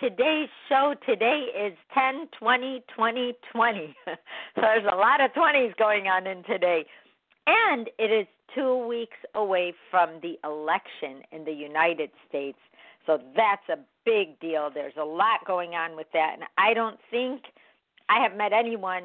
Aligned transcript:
Today's 0.00 0.48
show. 0.68 0.94
Today 1.06 1.46
is 1.66 1.72
10 1.94 2.28
20 2.38 2.82
20 2.94 3.32
20. 3.52 3.96
so 4.06 4.14
there's 4.56 4.84
a 4.90 4.96
lot 4.96 5.20
of 5.20 5.30
20s 5.32 5.76
going 5.76 6.06
on 6.06 6.26
in 6.26 6.42
today. 6.44 6.84
And 7.46 7.88
it 7.98 8.10
is 8.12 8.26
two 8.54 8.86
weeks 8.86 9.16
away 9.34 9.74
from 9.90 10.20
the 10.22 10.38
election 10.44 11.22
in 11.32 11.44
the 11.44 11.52
United 11.52 12.10
States. 12.28 12.58
So 13.06 13.18
that's 13.36 13.68
a 13.70 13.78
big 14.04 14.38
deal. 14.40 14.70
There's 14.72 14.96
a 15.00 15.04
lot 15.04 15.44
going 15.46 15.70
on 15.70 15.96
with 15.96 16.08
that. 16.12 16.34
And 16.34 16.44
I 16.58 16.74
don't 16.74 16.98
think 17.10 17.42
I 18.08 18.22
have 18.22 18.36
met 18.36 18.52
anyone 18.52 19.04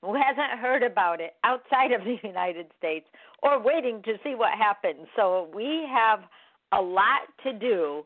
who 0.00 0.14
hasn't 0.14 0.58
heard 0.60 0.82
about 0.82 1.20
it 1.20 1.34
outside 1.44 1.92
of 1.92 2.02
the 2.04 2.16
United 2.26 2.66
States 2.78 3.06
or 3.42 3.62
waiting 3.62 4.02
to 4.04 4.14
see 4.24 4.34
what 4.34 4.58
happens. 4.58 5.06
So 5.14 5.48
we 5.54 5.86
have 5.92 6.20
a 6.72 6.80
lot 6.80 7.28
to 7.44 7.52
do. 7.52 8.04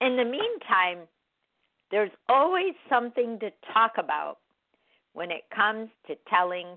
In 0.00 0.16
the 0.16 0.24
meantime, 0.24 1.06
there's 1.90 2.10
always 2.28 2.74
something 2.88 3.38
to 3.40 3.50
talk 3.72 3.92
about 3.98 4.38
when 5.12 5.30
it 5.30 5.42
comes 5.54 5.88
to 6.06 6.14
telling 6.28 6.76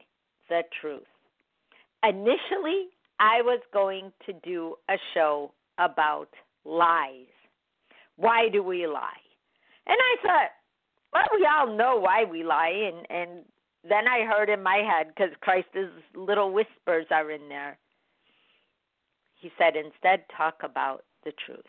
the 0.50 0.62
truth. 0.82 1.04
Initially, 2.04 2.88
I 3.20 3.42
was 3.42 3.62
going 3.72 4.12
to 4.26 4.34
do 4.44 4.76
a 4.90 4.96
show 5.14 5.52
about 5.78 6.30
lies. 6.66 7.28
Why 8.18 8.50
do 8.52 8.64
we 8.64 8.88
lie? 8.88 9.22
And 9.88 9.98
I 10.00 10.16
thought, 10.22 10.50
well, 11.14 11.28
we 11.34 11.46
all 11.46 11.76
know 11.76 12.00
why 12.00 12.24
we 12.24 12.44
lie. 12.44 12.92
And, 12.92 13.06
and 13.10 13.46
then 13.88 14.08
I 14.08 14.26
heard 14.26 14.50
in 14.50 14.64
my 14.64 14.78
head, 14.78 15.08
because 15.08 15.34
Christ's 15.42 15.78
little 16.16 16.52
whispers 16.52 17.06
are 17.12 17.32
in 17.32 17.50
there, 17.50 17.78
he 19.40 19.52
said, 19.58 19.76
instead, 19.76 20.26
talk 20.36 20.56
about 20.64 21.04
the 21.24 21.34
truth. 21.46 21.66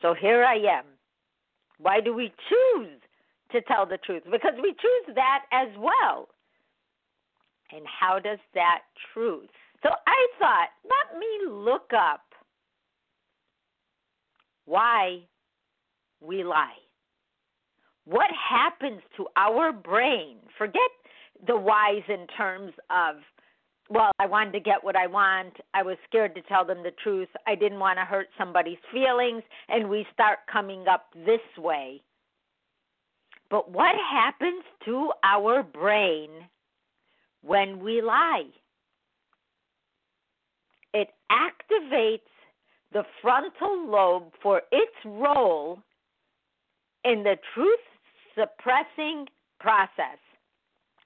So 0.00 0.14
here 0.14 0.44
I 0.44 0.56
am. 0.56 0.84
Why 1.78 2.00
do 2.00 2.14
we 2.14 2.32
choose 2.48 3.00
to 3.52 3.60
tell 3.62 3.86
the 3.86 3.98
truth? 3.98 4.22
Because 4.30 4.54
we 4.62 4.70
choose 4.70 5.14
that 5.14 5.44
as 5.52 5.68
well. 5.78 6.28
And 7.72 7.84
how 7.86 8.18
does 8.18 8.38
that 8.54 8.80
truth? 9.12 9.48
So 9.82 9.90
I 10.06 10.26
thought, 10.38 10.68
let 10.84 11.18
me 11.18 11.26
look 11.50 11.90
up 11.94 12.22
why 14.64 15.20
we 16.20 16.44
lie. 16.44 16.76
What 18.04 18.30
happens 18.32 19.00
to 19.16 19.26
our 19.36 19.72
brain? 19.72 20.36
Forget 20.56 20.90
the 21.46 21.56
whys 21.56 22.02
in 22.08 22.26
terms 22.36 22.72
of 22.90 23.16
well, 23.88 24.12
I 24.18 24.26
wanted 24.26 24.52
to 24.52 24.60
get 24.60 24.82
what 24.84 24.96
I 24.96 25.06
want. 25.06 25.54
I 25.74 25.82
was 25.82 25.96
scared 26.08 26.34
to 26.34 26.42
tell 26.42 26.64
them 26.64 26.82
the 26.82 26.92
truth. 27.02 27.28
I 27.46 27.54
didn't 27.54 27.78
want 27.78 27.98
to 27.98 28.04
hurt 28.04 28.28
somebody's 28.36 28.78
feelings. 28.92 29.42
And 29.68 29.88
we 29.88 30.06
start 30.12 30.40
coming 30.50 30.86
up 30.88 31.06
this 31.14 31.40
way. 31.56 32.02
But 33.50 33.70
what 33.70 33.94
happens 34.10 34.62
to 34.84 35.10
our 35.24 35.62
brain 35.62 36.28
when 37.42 37.80
we 37.80 38.02
lie? 38.02 38.44
It 40.92 41.08
activates 41.32 42.20
the 42.92 43.04
frontal 43.22 43.88
lobe 43.88 44.32
for 44.42 44.62
its 44.70 44.96
role 45.04 45.78
in 47.04 47.22
the 47.22 47.36
truth 47.54 47.80
suppressing 48.34 49.26
process. 49.60 50.18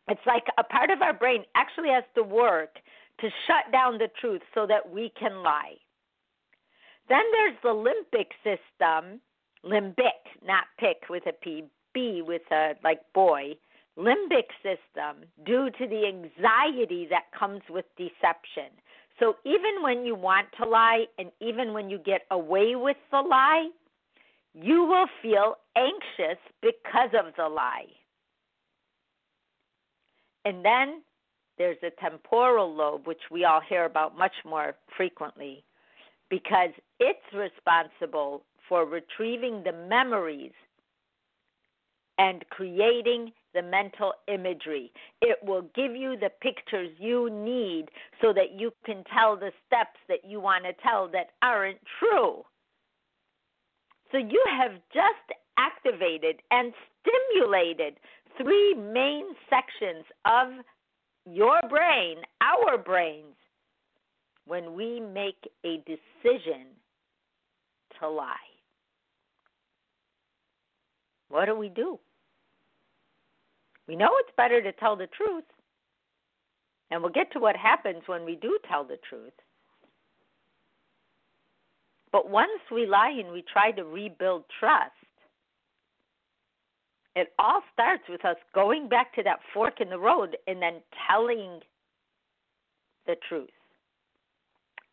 It's 0.09 0.27
like 0.27 0.45
a 0.59 0.65
part 0.65 0.91
of 0.91 1.03
our 1.03 1.13
brain 1.13 1.45
actually 1.55 1.91
has 1.91 2.05
to 2.15 2.23
work 2.23 2.77
to 3.21 3.29
shut 3.47 3.71
down 3.73 3.99
the 3.99 4.09
truth 4.21 4.43
so 4.55 4.67
that 4.67 4.91
we 4.91 5.13
can 5.19 5.43
lie. 5.43 5.75
Then 7.09 7.23
there's 7.33 7.57
the 7.63 7.69
limbic 7.69 8.29
system, 8.43 9.21
limbic, 9.65 10.23
not 10.47 10.65
pick 10.79 11.09
with 11.09 11.27
a 11.27 11.33
P, 11.33 11.65
B 11.95 12.23
with 12.25 12.43
a 12.51 12.75
like 12.83 13.01
boy, 13.15 13.55
limbic 13.99 14.49
system 14.63 15.25
due 15.45 15.71
to 15.79 15.87
the 15.87 16.07
anxiety 16.07 17.07
that 17.11 17.25
comes 17.39 17.61
with 17.69 17.85
deception. 17.97 18.71
So 19.21 19.37
even 19.45 19.83
when 19.83 20.05
you 20.05 20.15
want 20.15 20.49
to 20.61 20.69
lie 20.69 21.05
and 21.19 21.31
even 21.41 21.73
when 21.73 21.91
you 21.91 21.99
get 21.99 22.23
away 22.31 22.75
with 22.75 22.97
the 23.11 23.21
lie, 23.21 23.69
you 24.55 24.85
will 24.85 25.07
feel 25.23 25.57
anxious 25.77 26.39
because 26.61 27.11
of 27.19 27.35
the 27.37 27.49
lie. 27.49 27.87
And 30.45 30.65
then 30.65 31.03
there's 31.59 31.79
the 31.83 31.91
temporal 32.01 32.75
lobe, 32.75 33.07
which 33.07 33.21
we 33.31 33.45
all 33.45 33.61
hear 33.61 33.85
about 33.85 34.17
much 34.19 34.35
more 34.45 34.75
frequently, 34.97 35.65
because 36.31 36.71
it's 36.99 37.19
responsible 37.35 38.43
for 38.69 38.85
retrieving 38.85 39.63
the 39.63 39.73
memories 39.73 40.53
and 42.19 42.45
creating 42.51 43.33
the 43.55 43.63
mental 43.63 44.13
imagery. 44.29 44.91
It 45.21 45.39
will 45.43 45.63
give 45.75 45.95
you 45.95 46.17
the 46.17 46.31
pictures 46.41 46.91
you 46.99 47.29
need 47.31 47.91
so 48.21 48.33
that 48.33 48.53
you 48.59 48.73
can 48.85 49.05
tell 49.15 49.37
the 49.37 49.53
steps 49.67 49.99
that 50.09 50.25
you 50.25 50.41
want 50.41 50.65
to 50.65 50.73
tell 50.83 51.09
that 51.09 51.31
aren't 51.43 51.79
true. 51.99 52.43
So 54.11 54.19
you 54.19 54.43
have 54.59 54.73
just 54.93 55.39
activated 55.59 56.37
and 56.51 56.73
stimulated 57.01 57.99
three 58.41 58.75
main 58.75 59.25
sections 59.49 60.05
of 60.25 60.49
your 61.27 61.61
brain, 61.69 62.19
our 62.41 62.79
brains, 62.79 63.37
when 64.47 64.75
we 64.75 65.01
make 65.01 65.49
a 65.65 65.79
decision 65.87 66.67
to 68.01 68.09
lie. 68.09 68.35
What 71.29 71.47
do 71.47 71.57
we 71.57 71.69
do? 71.69 71.99
We 73.89 73.97
know 73.97 74.11
it's 74.19 74.37
better 74.37 74.63
to 74.63 74.73
tell 74.73 74.97
the 74.97 75.09
truth. 75.09 75.45
And 76.91 77.03
we'll 77.03 77.13
get 77.13 77.33
to 77.33 77.41
what 77.41 77.57
happens 77.57 78.03
when 78.07 78.25
we 78.25 78.37
do 78.37 78.59
tell 78.69 78.85
the 78.85 78.99
truth. 79.09 79.33
But 82.13 82.29
once 82.29 82.61
we 82.71 82.87
lie 82.87 83.15
and 83.19 83.33
we 83.33 83.43
try 83.51 83.71
to 83.73 83.85
rebuild 83.85 84.45
trust, 84.61 84.93
it 87.15 87.33
all 87.39 87.63
starts 87.73 88.05
with 88.09 88.25
us 88.25 88.37
going 88.55 88.89
back 88.89 89.15
to 89.15 89.23
that 89.23 89.41
fork 89.53 89.81
in 89.81 89.91
the 89.91 89.99
road 89.99 90.37
and 90.47 90.63
then 90.63 90.81
telling 91.09 91.61
the 93.07 93.17
truth. 93.29 93.51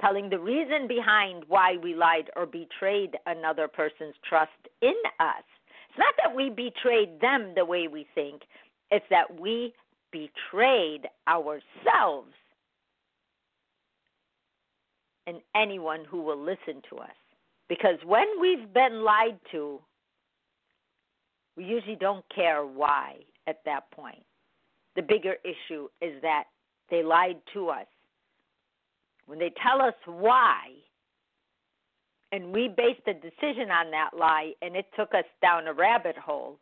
Telling 0.01 0.29
the 0.29 0.39
reason 0.39 0.87
behind 0.87 1.43
why 1.47 1.77
we 1.81 1.93
lied 1.93 2.29
or 2.35 2.45
betrayed 2.45 3.17
another 3.25 3.67
person's 3.67 4.15
trust 4.27 4.51
in 4.81 4.95
us. 5.19 5.43
It's 5.89 5.97
not 5.97 6.13
that 6.23 6.35
we 6.35 6.49
betrayed 6.49 7.19
them 7.21 7.53
the 7.55 7.65
way 7.65 7.87
we 7.87 8.05
think, 8.15 8.43
it's 8.91 9.05
that 9.09 9.39
we 9.39 9.73
betrayed 10.11 11.07
ourselves 11.27 12.33
and 15.27 15.37
anyone 15.55 16.05
who 16.09 16.21
will 16.21 16.39
listen 16.39 16.81
to 16.89 16.97
us. 16.97 17.09
Because 17.67 17.99
when 18.03 18.25
we've 18.41 18.73
been 18.73 19.03
lied 19.03 19.39
to, 19.51 19.79
we 21.59 21.65
usually 21.65 21.97
don't 21.97 22.23
care 22.33 22.65
why 22.65 23.15
at 23.45 23.57
that 23.65 23.91
point. 23.91 24.23
The 24.95 25.01
bigger 25.01 25.35
issue 25.43 25.89
is 26.01 26.13
that 26.21 26.45
they 26.89 27.03
lied 27.03 27.35
to 27.53 27.67
us. 27.67 27.85
When 29.25 29.39
they 29.39 29.51
tell 29.61 29.81
us 29.81 29.93
why, 30.05 30.69
and 32.31 32.53
we 32.53 32.69
based 32.69 33.01
a 33.07 33.13
decision 33.13 33.69
on 33.71 33.91
that 33.91 34.11
lie, 34.17 34.53
and 34.61 34.77
it 34.77 34.85
took 34.95 35.13
us 35.13 35.25
down 35.41 35.67
a 35.67 35.73
rabbit 35.73 36.17
hole, 36.17 36.57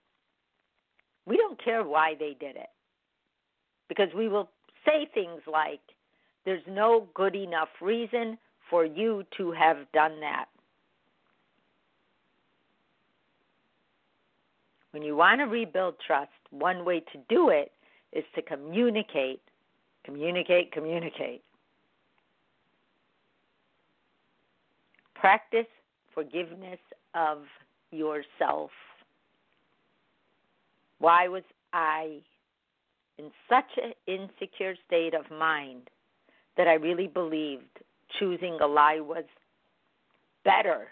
we 1.27 1.37
don't 1.37 1.63
care 1.63 1.83
why 1.83 2.15
they 2.19 2.35
did 2.39 2.55
it. 2.55 2.69
Because 3.89 4.09
we 4.15 4.27
will 4.27 4.49
say 4.83 5.07
things 5.13 5.41
like, 5.45 5.81
there's 6.43 6.63
no 6.67 7.07
good 7.13 7.35
enough 7.35 7.69
reason 7.81 8.35
for 8.67 8.83
you 8.83 9.23
to 9.37 9.51
have 9.51 9.77
done 9.93 10.19
that. 10.21 10.45
When 14.91 15.03
you 15.03 15.15
want 15.15 15.39
to 15.39 15.45
rebuild 15.45 15.95
trust, 16.05 16.31
one 16.49 16.85
way 16.85 16.99
to 16.99 17.19
do 17.29 17.49
it 17.49 17.71
is 18.13 18.23
to 18.35 18.41
communicate, 18.41 19.41
communicate, 20.03 20.71
communicate. 20.71 21.43
Practice 25.13 25.65
forgiveness 26.13 26.79
of 27.13 27.43
yourself. 27.91 28.71
Why 30.99 31.27
was 31.27 31.43
I 31.73 32.19
in 33.17 33.31
such 33.49 33.77
an 33.77 33.93
insecure 34.07 34.75
state 34.85 35.13
of 35.13 35.29
mind 35.31 35.89
that 36.55 36.67
I 36.67 36.73
really 36.73 37.07
believed 37.07 37.79
choosing 38.19 38.57
a 38.61 38.67
lie 38.67 38.99
was 38.99 39.25
better 40.43 40.87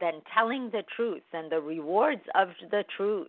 than 0.00 0.22
telling 0.34 0.70
the 0.70 0.84
truth 0.94 1.22
and 1.32 1.50
the 1.50 1.60
rewards 1.60 2.22
of 2.34 2.48
the 2.70 2.84
truth. 2.96 3.28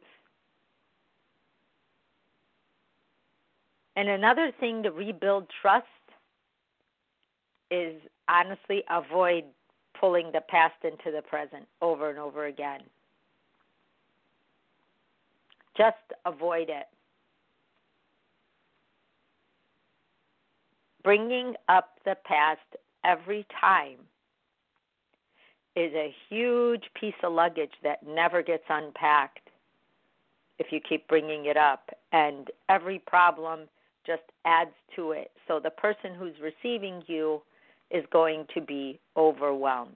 And 3.96 4.08
another 4.08 4.52
thing 4.60 4.84
to 4.84 4.92
rebuild 4.92 5.48
trust 5.62 5.86
is 7.72 8.02
honestly 8.28 8.84
avoid 8.90 9.44
pulling 10.00 10.32
the 10.32 10.42
past 10.42 10.76
into 10.84 11.12
the 11.12 11.22
present 11.22 11.66
over 11.82 12.10
and 12.10 12.18
over 12.18 12.46
again. 12.46 12.82
Just 15.78 15.98
avoid 16.26 16.70
it. 16.70 16.88
Bringing 21.04 21.56
up 21.68 21.98
the 22.06 22.16
past 22.26 22.60
every 23.04 23.46
time 23.60 23.98
is 25.80 25.94
a 25.94 26.14
huge 26.28 26.84
piece 27.00 27.16
of 27.24 27.32
luggage 27.32 27.72
that 27.84 28.06
never 28.06 28.44
gets 28.44 28.66
unpacked 28.70 29.50
if 30.60 30.68
you 30.72 30.82
keep 30.82 31.08
bringing 31.08 31.46
it 31.46 31.56
up. 31.56 31.90
And 32.12 32.50
every 32.68 33.00
problem 33.00 33.62
just 34.06 34.24
adds 34.44 34.74
to 34.98 35.12
it. 35.12 35.32
So 35.48 35.62
the 35.64 35.70
person 35.70 36.14
who's 36.18 36.36
receiving 36.42 37.02
you 37.08 37.42
is 37.92 38.04
going 38.12 38.46
to 38.54 38.62
be 38.62 39.00
overwhelmed. 39.16 39.96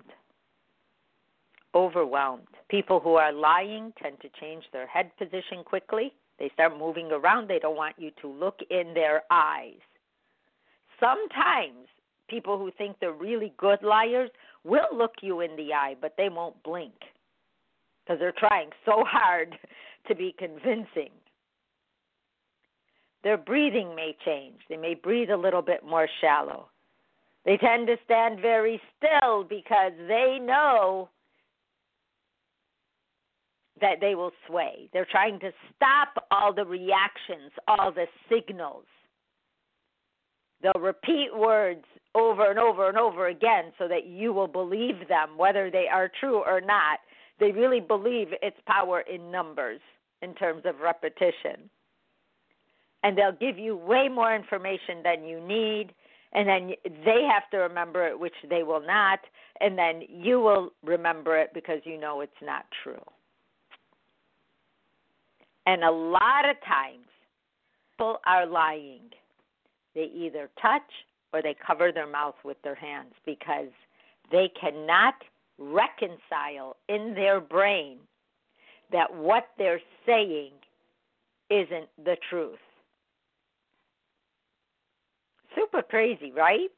Overwhelmed. 1.76 2.48
People 2.70 3.02
who 3.02 3.16
are 3.16 3.34
lying 3.34 3.92
tend 4.02 4.22
to 4.22 4.30
change 4.40 4.64
their 4.72 4.88
head 4.88 5.12
position 5.18 5.66
quickly. 5.66 6.14
They 6.40 6.50
start 6.54 6.78
moving 6.78 7.12
around. 7.12 7.50
They 7.50 7.60
don't 7.60 7.76
want 7.76 7.96
you 8.00 8.12
to 8.22 8.28
look 8.30 8.60
in 8.70 8.94
their 8.94 9.24
eyes. 9.30 9.82
Sometimes 10.98 11.88
people 12.30 12.58
who 12.58 12.72
think 12.78 12.96
they're 13.02 13.12
really 13.12 13.54
good 13.58 13.84
liars 13.84 14.30
will 14.64 14.88
look 14.96 15.16
you 15.22 15.42
in 15.42 15.56
the 15.56 15.74
eye, 15.74 15.96
but 16.00 16.16
they 16.18 16.30
won't 16.30 16.62
blink 16.64 16.94
because 18.04 18.20
they're 18.20 18.34
trying 18.38 18.70
so 18.86 19.04
hard 19.06 19.58
to 20.08 20.16
be 20.16 20.36
convincing. 20.38 21.12
Their 23.24 23.38
breathing 23.38 23.96
may 23.96 24.18
change. 24.26 24.60
They 24.70 24.76
may 24.76 24.96
breathe 24.96 25.30
a 25.30 25.38
little 25.38 25.62
bit 25.62 25.86
more 25.86 26.10
shallow. 26.20 26.68
They 27.46 27.58
tend 27.58 27.88
to 27.88 27.96
stand 28.06 28.40
very 28.42 28.82
still 28.98 29.44
because 29.44 29.94
they 30.08 30.40
know 30.42 31.10
that 33.82 34.00
they 34.00 34.16
will 34.16 34.32
sway. 34.48 34.90
They're 34.94 35.08
trying 35.10 35.40
to 35.40 35.52
stop 35.76 36.26
all 36.32 36.54
the 36.54 36.66
reactions, 36.66 37.52
all 37.68 37.92
the 37.92 38.06
signals. 38.30 38.86
They'll 40.64 40.82
repeat 40.82 41.30
words 41.36 41.84
over 42.16 42.50
and 42.50 42.58
over 42.58 42.90
and 42.90 42.98
over 42.98 43.28
again 43.28 43.74
so 43.78 43.88
that 43.88 44.08
you 44.08 44.34
will 44.34 44.48
believe 44.48 45.08
them, 45.08 45.38
whether 45.38 45.70
they 45.70 45.86
are 45.92 46.10
true 46.20 46.38
or 46.38 46.62
not. 46.62 47.00
They 47.40 47.52
really 47.52 47.80
believe 47.80 48.30
its 48.42 48.58
power 48.66 49.02
in 49.02 49.30
numbers 49.30 49.82
in 50.22 50.34
terms 50.34 50.64
of 50.66 50.80
repetition. 50.80 51.70
And 53.04 53.18
they'll 53.18 53.34
give 53.34 53.60
you 53.60 53.76
way 53.76 54.08
more 54.08 54.34
information 54.34 55.04
than 55.04 55.26
you 55.26 55.46
need 55.46 55.94
and 56.34 56.48
then 56.48 56.72
they 57.06 57.28
have 57.32 57.50
to 57.52 57.58
remember 57.58 58.08
it, 58.08 58.20
which 58.20 58.34
they 58.50 58.64
will 58.64 58.82
not, 58.82 59.20
and 59.62 59.78
then 59.78 60.02
you 60.10 60.40
will 60.40 60.72
remember 60.84 61.38
it 61.38 61.52
because 61.54 61.80
you 61.84 62.00
know 62.00 62.22
it's 62.22 62.32
not 62.42 62.66
true. 62.84 63.04
And 65.66 65.84
a 65.84 65.92
lot 65.92 66.50
of 66.50 66.56
times, 66.68 67.06
people 67.92 68.18
are 68.26 68.46
lying. 68.46 69.12
They 69.96 70.10
either 70.14 70.50
touch 70.62 70.82
or 71.34 71.42
they 71.42 71.56
cover 71.66 71.92
their 71.92 72.08
mouth 72.08 72.36
with 72.44 72.62
their 72.64 72.76
hands 72.76 73.14
because 73.26 73.70
they 74.32 74.50
cannot 74.60 75.16
reconcile 75.58 76.76
in 76.90 77.14
their 77.16 77.40
brain 77.40 77.98
that 78.92 79.14
what 79.14 79.48
they're 79.58 79.82
saying 80.06 80.52
isn't 81.50 81.90
the 82.04 82.16
truth. 82.30 82.60
Super 85.56 85.82
crazy, 85.82 86.32
right? 86.32 86.70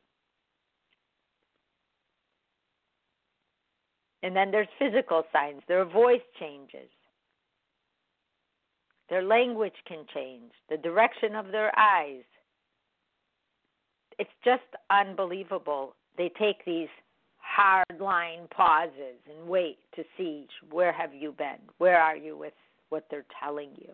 And 4.23 4.35
then 4.35 4.51
there's 4.51 4.67
physical 4.79 5.23
signs. 5.31 5.61
Their 5.67 5.85
voice 5.85 6.21
changes. 6.39 6.89
Their 9.09 9.21
language 9.21 9.75
can 9.87 10.05
change. 10.13 10.51
The 10.69 10.77
direction 10.77 11.35
of 11.35 11.51
their 11.51 11.71
eyes. 11.77 12.23
It's 14.19 14.29
just 14.43 14.63
unbelievable. 14.89 15.95
They 16.17 16.31
take 16.39 16.63
these 16.65 16.87
hard 17.37 17.99
line 17.99 18.47
pauses 18.55 19.19
and 19.29 19.47
wait 19.47 19.77
to 19.95 20.03
see 20.17 20.47
where 20.71 20.91
have 20.91 21.13
you 21.13 21.31
been? 21.31 21.59
Where 21.77 21.99
are 21.99 22.15
you 22.15 22.37
with 22.37 22.53
what 22.89 23.05
they're 23.09 23.25
telling 23.41 23.69
you? 23.77 23.93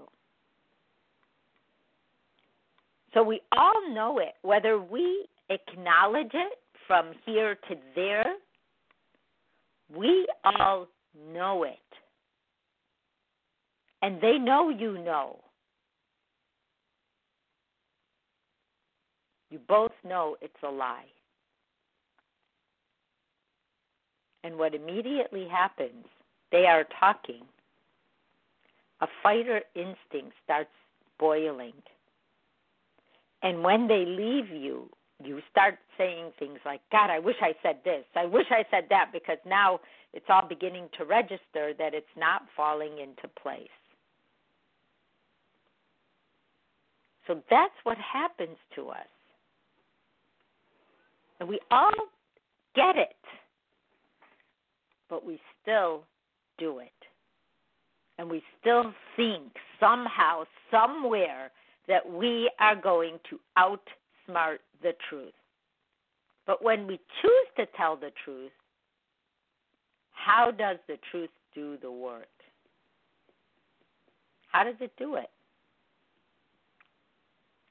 So 3.14 3.24
we 3.24 3.42
all 3.58 3.94
know 3.94 4.20
it, 4.20 4.36
whether 4.42 4.80
we 4.80 5.28
acknowledge 5.50 6.32
it 6.34 6.60
from 6.88 7.12
here 7.26 7.56
to 7.68 7.76
there, 7.94 8.36
we 9.94 10.26
all 10.46 10.88
know 11.34 11.64
it. 11.64 11.78
And 14.02 14.22
they 14.22 14.38
know 14.38 14.70
you 14.70 14.98
know. 15.04 15.40
You 19.52 19.60
both 19.68 19.92
know 20.04 20.38
it's 20.42 20.54
a 20.64 20.72
lie. 20.72 21.06
And 24.44 24.58
what 24.58 24.74
immediately 24.74 25.48
happens, 25.48 26.06
they 26.52 26.66
are 26.66 26.86
talking. 27.00 27.44
A 29.02 29.08
fighter 29.22 29.62
instinct 29.76 30.34
starts 30.44 30.72
boiling 31.20 31.74
and 33.44 33.64
when 33.64 33.88
they 33.88 34.06
leave 34.06 34.50
you, 34.50 34.90
you 35.24 35.42
start 35.50 35.78
saying 35.98 36.32
things 36.40 36.60
like, 36.66 36.82
God, 36.92 37.10
I 37.10 37.20
wish 37.20 37.36
I 37.42 37.54
said 37.62 37.78
this. 37.84 38.06
I 38.16 38.26
wish 38.26 38.48
I 38.50 38.64
said 38.72 38.86
that 38.90 39.10
because 39.14 39.38
now 39.46 39.80
it's 40.14 40.26
all 40.30 40.48
beginning 40.48 40.90
to 40.98 41.06
register 41.06 41.74
that 41.78 41.94
it's 41.94 42.06
not 42.18 42.44
falling 42.56 43.00
into 43.00 43.28
place. 43.42 43.70
So 47.28 47.42
that's 47.50 47.74
what 47.84 47.98
happens 47.98 48.58
to 48.76 48.90
us. 48.90 49.08
And 51.42 51.50
we 51.50 51.60
all 51.72 51.92
get 52.76 52.96
it, 52.98 53.16
but 55.10 55.26
we 55.26 55.40
still 55.60 56.04
do 56.60 56.78
it. 56.78 56.92
And 58.20 58.30
we 58.30 58.44
still 58.60 58.94
think 59.16 59.52
somehow, 59.80 60.44
somewhere, 60.70 61.50
that 61.88 62.08
we 62.08 62.52
are 62.60 62.76
going 62.76 63.18
to 63.32 63.40
outsmart 63.58 64.58
the 64.84 64.92
truth. 65.10 65.34
But 66.46 66.64
when 66.64 66.86
we 66.86 67.00
choose 67.24 67.48
to 67.58 67.66
tell 67.76 67.96
the 67.96 68.12
truth, 68.24 68.52
how 70.12 70.52
does 70.52 70.78
the 70.88 71.00
truth 71.10 71.32
do 71.56 71.76
the 71.82 71.92
work? 71.92 72.28
How 74.52 74.64
does 74.64 74.76
it 74.80 74.92
do 75.00 75.16
it? 75.16 75.32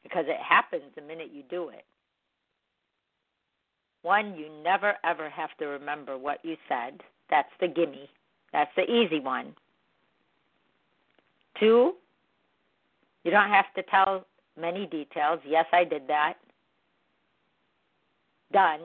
Because 0.02 0.24
it 0.26 0.40
happens 0.42 0.82
the 0.96 1.02
minute 1.02 1.28
you 1.32 1.44
do 1.48 1.68
it. 1.68 1.84
One, 4.02 4.34
you 4.34 4.48
never 4.64 4.94
ever 5.04 5.28
have 5.28 5.50
to 5.58 5.66
remember 5.66 6.16
what 6.16 6.44
you 6.44 6.56
said. 6.68 7.00
That's 7.28 7.50
the 7.60 7.68
gimme. 7.68 8.08
That's 8.52 8.70
the 8.76 8.82
easy 8.82 9.20
one. 9.20 9.54
Two, 11.58 11.92
you 13.24 13.30
don't 13.30 13.50
have 13.50 13.66
to 13.76 13.82
tell 13.90 14.26
many 14.58 14.86
details. 14.86 15.40
Yes, 15.46 15.66
I 15.72 15.84
did 15.84 16.02
that. 16.08 16.34
Done. 18.52 18.80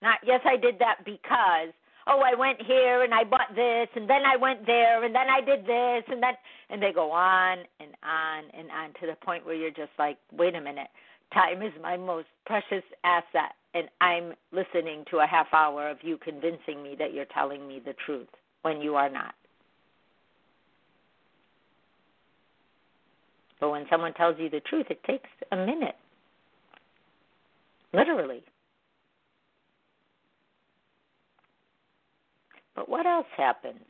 Not, 0.00 0.18
yes, 0.24 0.40
I 0.44 0.56
did 0.56 0.78
that 0.78 1.04
because, 1.04 1.74
oh, 2.06 2.22
I 2.24 2.34
went 2.34 2.62
here 2.62 3.02
and 3.02 3.12
I 3.12 3.24
bought 3.24 3.54
this 3.54 3.88
and 3.94 4.08
then 4.08 4.22
I 4.24 4.36
went 4.36 4.64
there 4.64 5.04
and 5.04 5.14
then 5.14 5.28
I 5.28 5.40
did 5.40 5.66
this 5.66 6.04
and 6.10 6.22
then, 6.22 6.34
and 6.70 6.82
they 6.82 6.92
go 6.92 7.10
on 7.10 7.58
and 7.80 7.90
on 8.02 8.44
and 8.56 8.70
on 8.70 8.88
to 9.00 9.06
the 9.06 9.16
point 9.24 9.44
where 9.44 9.54
you're 9.54 9.70
just 9.70 9.92
like, 9.98 10.16
wait 10.32 10.54
a 10.54 10.60
minute, 10.60 10.88
time 11.34 11.62
is 11.62 11.72
my 11.82 11.96
most 11.96 12.28
precious 12.46 12.84
asset 13.04 13.52
and 13.74 13.88
I'm 14.00 14.32
listening 14.52 15.04
to 15.10 15.18
a 15.18 15.26
half 15.26 15.48
hour 15.52 15.88
of 15.90 15.98
you 16.02 16.18
convincing 16.18 16.82
me 16.82 16.96
that 16.98 17.12
you're 17.12 17.26
telling 17.26 17.66
me 17.66 17.80
the 17.84 17.94
truth 18.04 18.28
when 18.62 18.80
you 18.80 18.94
are 18.94 19.10
not. 19.10 19.34
But 23.60 23.70
when 23.70 23.86
someone 23.90 24.14
tells 24.14 24.36
you 24.38 24.48
the 24.48 24.60
truth, 24.60 24.86
it 24.90 25.02
takes 25.04 25.28
a 25.52 25.56
minute. 25.56 25.96
Literally. 27.92 28.42
But 32.76 32.88
what 32.88 33.06
else 33.06 33.26
happens? 33.36 33.80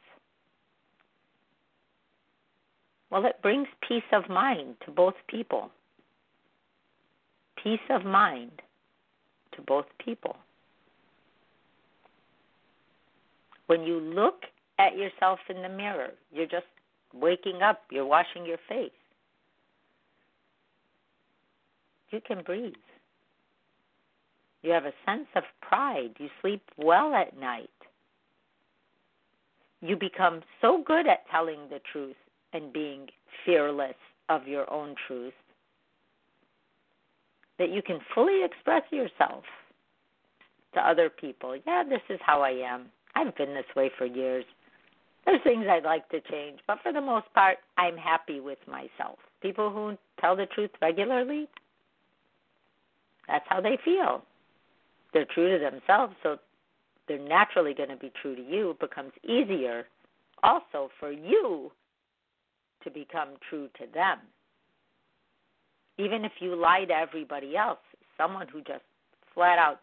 Well, 3.11 3.25
it 3.27 3.41
brings 3.43 3.69
peace 3.87 4.03
of 4.13 4.29
mind 4.29 4.77
to 4.85 4.91
both 4.91 5.15
people. 5.29 5.71
Peace 7.63 7.81
of 7.91 8.05
mind 8.05 8.63
to 9.59 9.63
both 9.63 9.87
people. 10.03 10.37
When 13.67 13.83
you 13.83 14.01
look 14.01 14.45
at 14.79 14.97
yourself 14.97 15.41
in 15.51 15.63
the 15.63 15.69
mirror, 15.69 16.13
you're 16.33 16.47
just 16.47 16.67
waking 17.13 17.61
up, 17.63 17.83
you're 17.91 18.07
washing 18.07 18.47
your 18.47 18.59
face. 18.69 18.91
You 22.11 22.21
can 22.27 22.43
breathe. 22.43 22.73
You 24.63 24.71
have 24.71 24.87
a 24.87 24.95
sense 25.05 25.27
of 25.37 25.43
pride. 25.61 26.15
You 26.19 26.29
sleep 26.41 26.63
well 26.79 27.15
at 27.15 27.39
night. 27.39 27.69
You 29.81 29.97
become 29.97 30.41
so 30.61 30.83
good 30.85 31.07
at 31.07 31.29
telling 31.31 31.69
the 31.69 31.81
truth 31.93 32.17
and 32.53 32.73
being 32.73 33.09
fearless 33.45 33.95
of 34.29 34.49
your 34.49 34.71
own 34.73 34.95
truth 35.07 35.35
that 37.59 37.71
you 37.71 37.83
can 37.83 37.99
fully 38.15 38.45
express 38.45 38.83
yourself 38.91 39.45
to 40.75 40.81
other 40.81 41.11
people. 41.11 41.57
Yeah, 41.67 41.83
this 41.89 42.03
is 42.09 42.21
how 42.25 42.43
I 42.43 42.51
am. 42.51 42.87
I've 43.15 43.37
been 43.37 43.55
this 43.55 43.65
way 43.75 43.91
for 43.99 44.07
years. 44.07 44.45
There's 45.25 45.43
things 45.43 45.67
I'd 45.69 45.85
like 45.85 46.09
to 46.11 46.21
change, 46.31 46.61
but 46.67 46.79
for 46.83 46.93
the 46.93 47.01
most 47.01 47.27
part, 47.35 47.59
I'm 47.77 47.97
happy 47.97 48.41
with 48.41 48.59
myself. 48.67 49.19
People 49.43 49.71
who 49.71 49.97
tell 50.21 50.37
the 50.37 50.47
truth 50.47 50.71
regularly, 50.81 51.49
that's 53.27 53.45
how 53.49 53.61
they 53.61 53.79
feel. 53.85 54.23
They're 55.13 55.27
true 55.27 55.59
to 55.59 55.63
themselves, 55.63 56.15
so 56.23 56.39
they're 57.09 57.19
naturally 57.19 57.75
going 57.75 57.89
to 57.91 57.97
be 57.97 58.13
true 58.23 58.37
to 58.37 58.43
you. 58.43 58.71
It 58.71 58.81
becomes 58.81 59.13
easier 59.25 59.87
also 60.43 60.91
for 61.01 61.11
you 61.11 61.73
to 62.85 62.91
become 62.91 63.31
true 63.49 63.69
to 63.79 63.87
them. 63.93 64.19
Even 65.99 66.25
if 66.25 66.33
you 66.41 66.55
lie 66.55 66.85
to 66.87 66.95
everybody 66.95 67.57
else, 67.57 67.79
someone 68.17 68.47
who 68.49 68.61
just 68.61 68.85
flat 69.35 69.59
out 69.59 69.81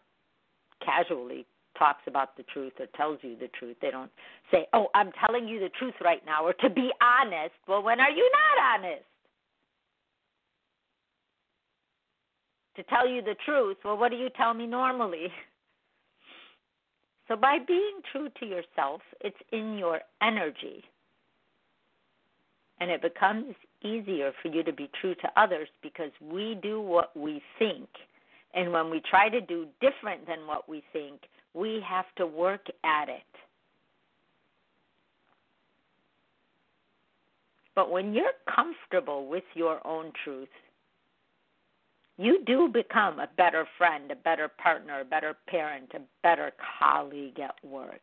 casually 0.84 1.46
talks 1.78 2.02
about 2.08 2.38
the 2.38 2.44
truth 2.44 2.74
or 2.80 2.88
tells 2.96 3.20
you 3.22 3.36
the 3.38 3.50
truth, 3.60 3.76
they 3.82 3.92
don't 3.92 4.12
say, 4.52 4.68
Oh, 4.74 4.88
I'm 4.96 5.12
telling 5.26 5.48
you 5.48 5.60
the 5.60 5.70
truth 5.78 5.96
right 6.04 6.26
now, 6.26 6.46
or 6.46 6.54
to 6.54 6.70
be 6.70 6.92
honest. 7.02 7.54
Well, 7.68 7.84
when 7.84 8.00
are 8.00 8.12
you 8.12 8.30
not 8.32 8.76
honest? 8.76 9.04
To 12.78 12.84
tell 12.84 13.08
you 13.08 13.22
the 13.22 13.36
truth, 13.46 13.78
well, 13.86 13.98
what 13.98 14.12
do 14.12 14.18
you 14.18 14.30
tell 14.36 14.54
me 14.54 14.68
normally? 14.68 15.28
So, 17.28 17.36
by 17.36 17.58
being 17.66 18.02
true 18.12 18.30
to 18.40 18.46
yourself, 18.46 19.02
it's 19.22 19.38
in 19.52 19.78
your 19.78 20.02
energy 20.22 20.84
and 22.80 22.92
it 22.92 23.02
becomes 23.02 23.56
easier 23.84 24.32
for 24.42 24.50
you 24.50 24.64
to 24.64 24.74
be 24.74 24.90
true 25.00 25.16
to 25.16 25.30
others 25.40 25.68
because 25.82 26.12
we 26.22 26.58
do 26.62 26.82
what 26.82 27.16
we 27.16 27.42
think. 27.60 27.88
And 28.54 28.72
when 28.72 28.90
we 28.90 29.02
try 29.10 29.30
to 29.30 29.42
do 29.42 29.68
different 29.82 30.28
than 30.28 30.48
what 30.48 30.68
we 30.68 30.84
think, 30.94 31.22
we 31.54 31.82
have 31.88 32.06
to 32.18 32.26
work 32.26 32.66
at 32.84 33.10
it. 33.10 33.22
But 37.76 37.92
when 37.92 38.14
you're 38.14 38.32
comfortable 38.54 39.28
with 39.28 39.44
your 39.54 39.86
own 39.86 40.12
truth, 40.24 40.48
you 42.18 42.42
do 42.46 42.70
become 42.70 43.20
a 43.20 43.28
better 43.38 43.68
friend, 43.78 44.10
a 44.10 44.16
better 44.16 44.48
partner, 44.48 45.02
a 45.02 45.06
better 45.06 45.36
parent, 45.48 45.92
a 45.94 46.00
better 46.24 46.54
colleague 46.80 47.40
at 47.40 47.56
work. 47.64 48.00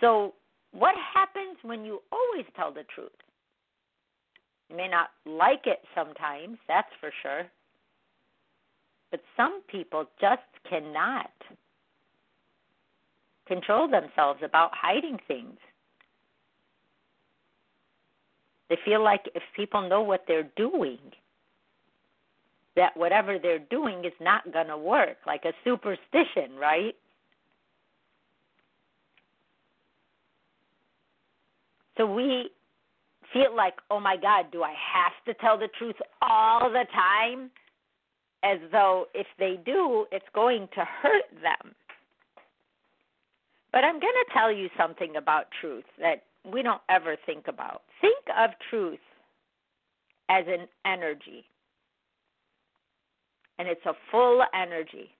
So, 0.00 0.34
what 0.72 0.94
happens 1.14 1.56
when 1.62 1.84
you 1.84 2.02
always 2.12 2.46
tell 2.54 2.72
the 2.72 2.84
truth? 2.94 3.10
You 4.68 4.76
may 4.76 4.88
not 4.88 5.10
like 5.24 5.66
it 5.66 5.80
sometimes, 5.94 6.58
that's 6.68 6.90
for 7.00 7.10
sure. 7.22 7.46
But 9.10 9.20
some 9.36 9.62
people 9.68 10.04
just 10.20 10.42
cannot 10.68 11.30
control 13.46 13.88
themselves 13.88 14.40
about 14.44 14.70
hiding 14.74 15.18
things. 15.26 15.56
They 18.68 18.76
feel 18.84 19.02
like 19.02 19.22
if 19.34 19.42
people 19.56 19.88
know 19.88 20.02
what 20.02 20.24
they're 20.28 20.50
doing, 20.56 20.98
that 22.76 22.94
whatever 22.96 23.38
they're 23.38 23.58
doing 23.58 24.04
is 24.04 24.12
not 24.20 24.52
going 24.52 24.68
to 24.68 24.76
work, 24.76 25.16
like 25.26 25.44
a 25.46 25.52
superstition, 25.64 26.54
right? 26.60 26.94
So 31.98 32.06
we 32.06 32.48
feel 33.32 33.54
like, 33.54 33.74
oh 33.90 34.00
my 34.00 34.16
God, 34.16 34.46
do 34.50 34.62
I 34.62 34.70
have 34.94 35.12
to 35.26 35.34
tell 35.40 35.58
the 35.58 35.68
truth 35.78 35.96
all 36.22 36.70
the 36.70 36.84
time? 36.94 37.50
As 38.44 38.58
though 38.70 39.06
if 39.14 39.26
they 39.38 39.58
do, 39.66 40.06
it's 40.12 40.24
going 40.32 40.68
to 40.74 40.84
hurt 41.02 41.28
them. 41.42 41.74
But 43.72 43.84
I'm 43.84 44.00
going 44.00 44.02
to 44.02 44.32
tell 44.32 44.52
you 44.52 44.68
something 44.78 45.16
about 45.16 45.46
truth 45.60 45.84
that 46.00 46.22
we 46.50 46.62
don't 46.62 46.80
ever 46.88 47.16
think 47.26 47.48
about. 47.48 47.82
Think 48.00 48.24
of 48.38 48.50
truth 48.70 49.00
as 50.30 50.44
an 50.46 50.68
energy, 50.86 51.44
and 53.58 53.66
it's 53.66 53.84
a 53.86 53.94
full 54.10 54.42
energy. 54.54 55.10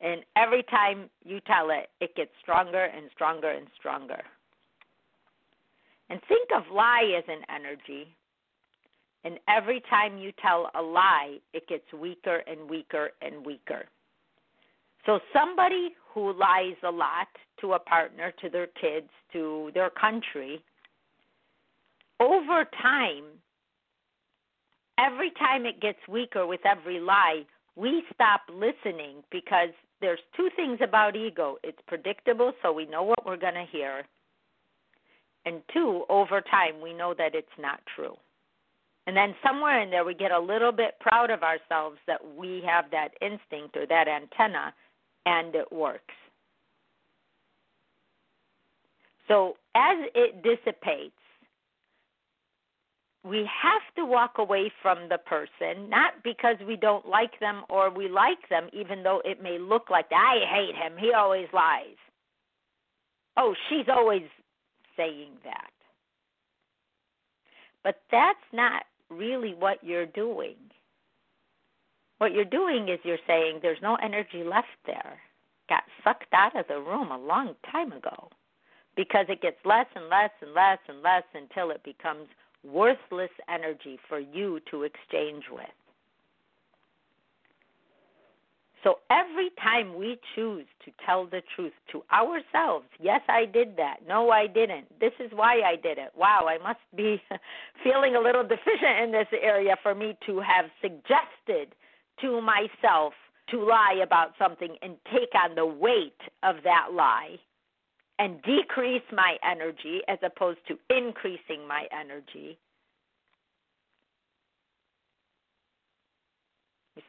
And 0.00 0.22
every 0.36 0.62
time 0.64 1.10
you 1.24 1.40
tell 1.40 1.70
it, 1.70 1.90
it 2.00 2.14
gets 2.14 2.30
stronger 2.40 2.84
and 2.84 3.10
stronger 3.12 3.50
and 3.50 3.66
stronger. 3.78 4.22
And 6.10 6.20
think 6.28 6.48
of 6.56 6.64
lie 6.72 7.14
as 7.16 7.24
an 7.28 7.42
energy. 7.54 8.14
And 9.24 9.38
every 9.48 9.82
time 9.88 10.18
you 10.18 10.32
tell 10.42 10.70
a 10.74 10.82
lie, 10.82 11.38
it 11.52 11.68
gets 11.68 11.90
weaker 11.92 12.42
and 12.46 12.68
weaker 12.68 13.10
and 13.22 13.46
weaker. 13.46 13.84
So 15.06 15.20
somebody 15.32 15.94
who 16.12 16.32
lies 16.32 16.76
a 16.84 16.90
lot 16.90 17.28
to 17.60 17.74
a 17.74 17.78
partner, 17.78 18.32
to 18.42 18.48
their 18.48 18.66
kids, 18.66 19.08
to 19.32 19.70
their 19.74 19.90
country, 19.90 20.62
over 22.20 22.64
time, 22.80 23.24
every 24.98 25.32
time 25.32 25.66
it 25.66 25.80
gets 25.80 25.98
weaker 26.08 26.46
with 26.46 26.60
every 26.64 27.00
lie, 27.00 27.42
we 27.74 28.04
stop 28.12 28.42
listening 28.52 29.22
because 29.30 29.70
there's 30.00 30.20
two 30.36 30.50
things 30.54 30.78
about 30.82 31.16
ego. 31.16 31.56
It's 31.64 31.78
predictable, 31.86 32.52
so 32.62 32.72
we 32.72 32.86
know 32.86 33.02
what 33.02 33.24
we're 33.24 33.36
going 33.36 33.54
to 33.54 33.66
hear 33.70 34.04
and 35.44 35.62
two, 35.72 36.04
over 36.08 36.40
time, 36.40 36.80
we 36.82 36.92
know 36.92 37.14
that 37.16 37.34
it's 37.34 37.48
not 37.58 37.80
true. 37.96 38.16
And 39.06 39.16
then 39.16 39.34
somewhere 39.44 39.80
in 39.82 39.90
there, 39.90 40.04
we 40.04 40.14
get 40.14 40.30
a 40.30 40.38
little 40.38 40.70
bit 40.70 40.94
proud 41.00 41.30
of 41.30 41.42
ourselves 41.42 41.98
that 42.06 42.20
we 42.36 42.62
have 42.66 42.84
that 42.92 43.10
instinct 43.20 43.76
or 43.76 43.86
that 43.86 44.06
antenna, 44.06 44.72
and 45.26 45.54
it 45.54 45.72
works. 45.72 46.14
So 49.26 49.56
as 49.74 49.96
it 50.14 50.42
dissipates, 50.42 51.14
we 53.24 53.48
have 53.62 53.82
to 53.96 54.04
walk 54.04 54.34
away 54.38 54.70
from 54.82 55.08
the 55.08 55.18
person, 55.18 55.88
not 55.88 56.14
because 56.24 56.56
we 56.66 56.76
don't 56.76 57.06
like 57.08 57.38
them 57.40 57.62
or 57.68 57.88
we 57.88 58.08
like 58.08 58.48
them, 58.50 58.68
even 58.72 59.02
though 59.02 59.22
it 59.24 59.42
may 59.42 59.58
look 59.58 59.90
like 59.90 60.10
that. 60.10 60.16
I 60.16 60.44
hate 60.44 60.74
him. 60.74 60.98
He 60.98 61.12
always 61.12 61.46
lies. 61.52 61.96
Oh, 63.36 63.54
she's 63.68 63.86
always 63.88 64.22
saying 64.96 65.32
that. 65.44 65.70
But 67.84 68.00
that's 68.10 68.38
not 68.52 68.84
really 69.10 69.54
what 69.54 69.82
you're 69.82 70.06
doing. 70.06 70.56
What 72.18 72.32
you're 72.32 72.44
doing 72.44 72.88
is 72.88 73.00
you're 73.02 73.18
saying 73.26 73.58
there's 73.60 73.82
no 73.82 73.96
energy 73.96 74.44
left 74.44 74.68
there. 74.86 75.18
Got 75.68 75.82
sucked 76.04 76.32
out 76.32 76.56
of 76.56 76.66
the 76.68 76.78
room 76.78 77.10
a 77.10 77.18
long 77.18 77.54
time 77.70 77.92
ago 77.92 78.30
because 78.96 79.26
it 79.28 79.42
gets 79.42 79.56
less 79.64 79.86
and 79.96 80.08
less 80.08 80.30
and 80.40 80.52
less 80.52 80.78
and 80.88 81.02
less 81.02 81.24
until 81.34 81.70
it 81.70 81.82
becomes 81.82 82.28
worthless 82.64 83.30
energy 83.48 83.98
for 84.08 84.20
you 84.20 84.60
to 84.70 84.84
exchange 84.84 85.44
with. 85.50 85.66
So 88.82 88.96
every 89.10 89.50
time 89.62 89.96
we 89.96 90.18
choose 90.34 90.66
to 90.84 90.90
tell 91.06 91.26
the 91.26 91.42
truth 91.54 91.72
to 91.92 92.02
ourselves, 92.12 92.86
yes, 93.00 93.20
I 93.28 93.44
did 93.44 93.76
that. 93.76 93.98
No, 94.06 94.30
I 94.30 94.46
didn't. 94.48 94.98
This 94.98 95.12
is 95.20 95.30
why 95.32 95.60
I 95.60 95.76
did 95.76 95.98
it. 95.98 96.10
Wow, 96.16 96.48
I 96.48 96.58
must 96.58 96.80
be 96.96 97.22
feeling 97.84 98.16
a 98.16 98.20
little 98.20 98.42
deficient 98.42 98.98
in 99.04 99.12
this 99.12 99.28
area 99.40 99.76
for 99.82 99.94
me 99.94 100.18
to 100.26 100.40
have 100.40 100.66
suggested 100.80 101.74
to 102.20 102.40
myself 102.40 103.12
to 103.50 103.64
lie 103.64 104.00
about 104.02 104.32
something 104.38 104.76
and 104.82 104.96
take 105.12 105.34
on 105.34 105.54
the 105.54 105.66
weight 105.66 106.20
of 106.42 106.56
that 106.64 106.88
lie 106.92 107.36
and 108.18 108.42
decrease 108.42 109.02
my 109.12 109.36
energy 109.48 110.00
as 110.08 110.18
opposed 110.24 110.60
to 110.68 110.78
increasing 110.96 111.66
my 111.66 111.86
energy, 111.92 112.58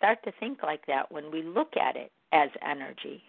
start 0.03 0.22
to 0.25 0.33
think 0.38 0.62
like 0.62 0.86
that 0.86 1.10
when 1.13 1.31
we 1.31 1.41
look 1.41 1.77
at 1.77 1.95
it 1.95 2.12
as 2.33 2.50
energy. 2.62 3.24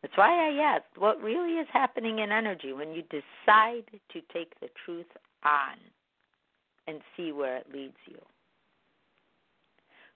That's 0.00 0.16
why 0.16 0.48
I 0.48 0.76
asked 0.76 0.96
what 0.96 1.22
really 1.22 1.58
is 1.58 1.68
happening 1.70 2.20
in 2.20 2.32
energy 2.32 2.72
when 2.72 2.92
you 2.92 3.02
decide 3.02 3.84
to 4.12 4.20
take 4.32 4.58
the 4.60 4.68
truth 4.82 5.06
on 5.44 5.76
and 6.86 7.00
see 7.14 7.32
where 7.32 7.58
it 7.58 7.66
leads 7.70 7.98
you. 8.06 8.18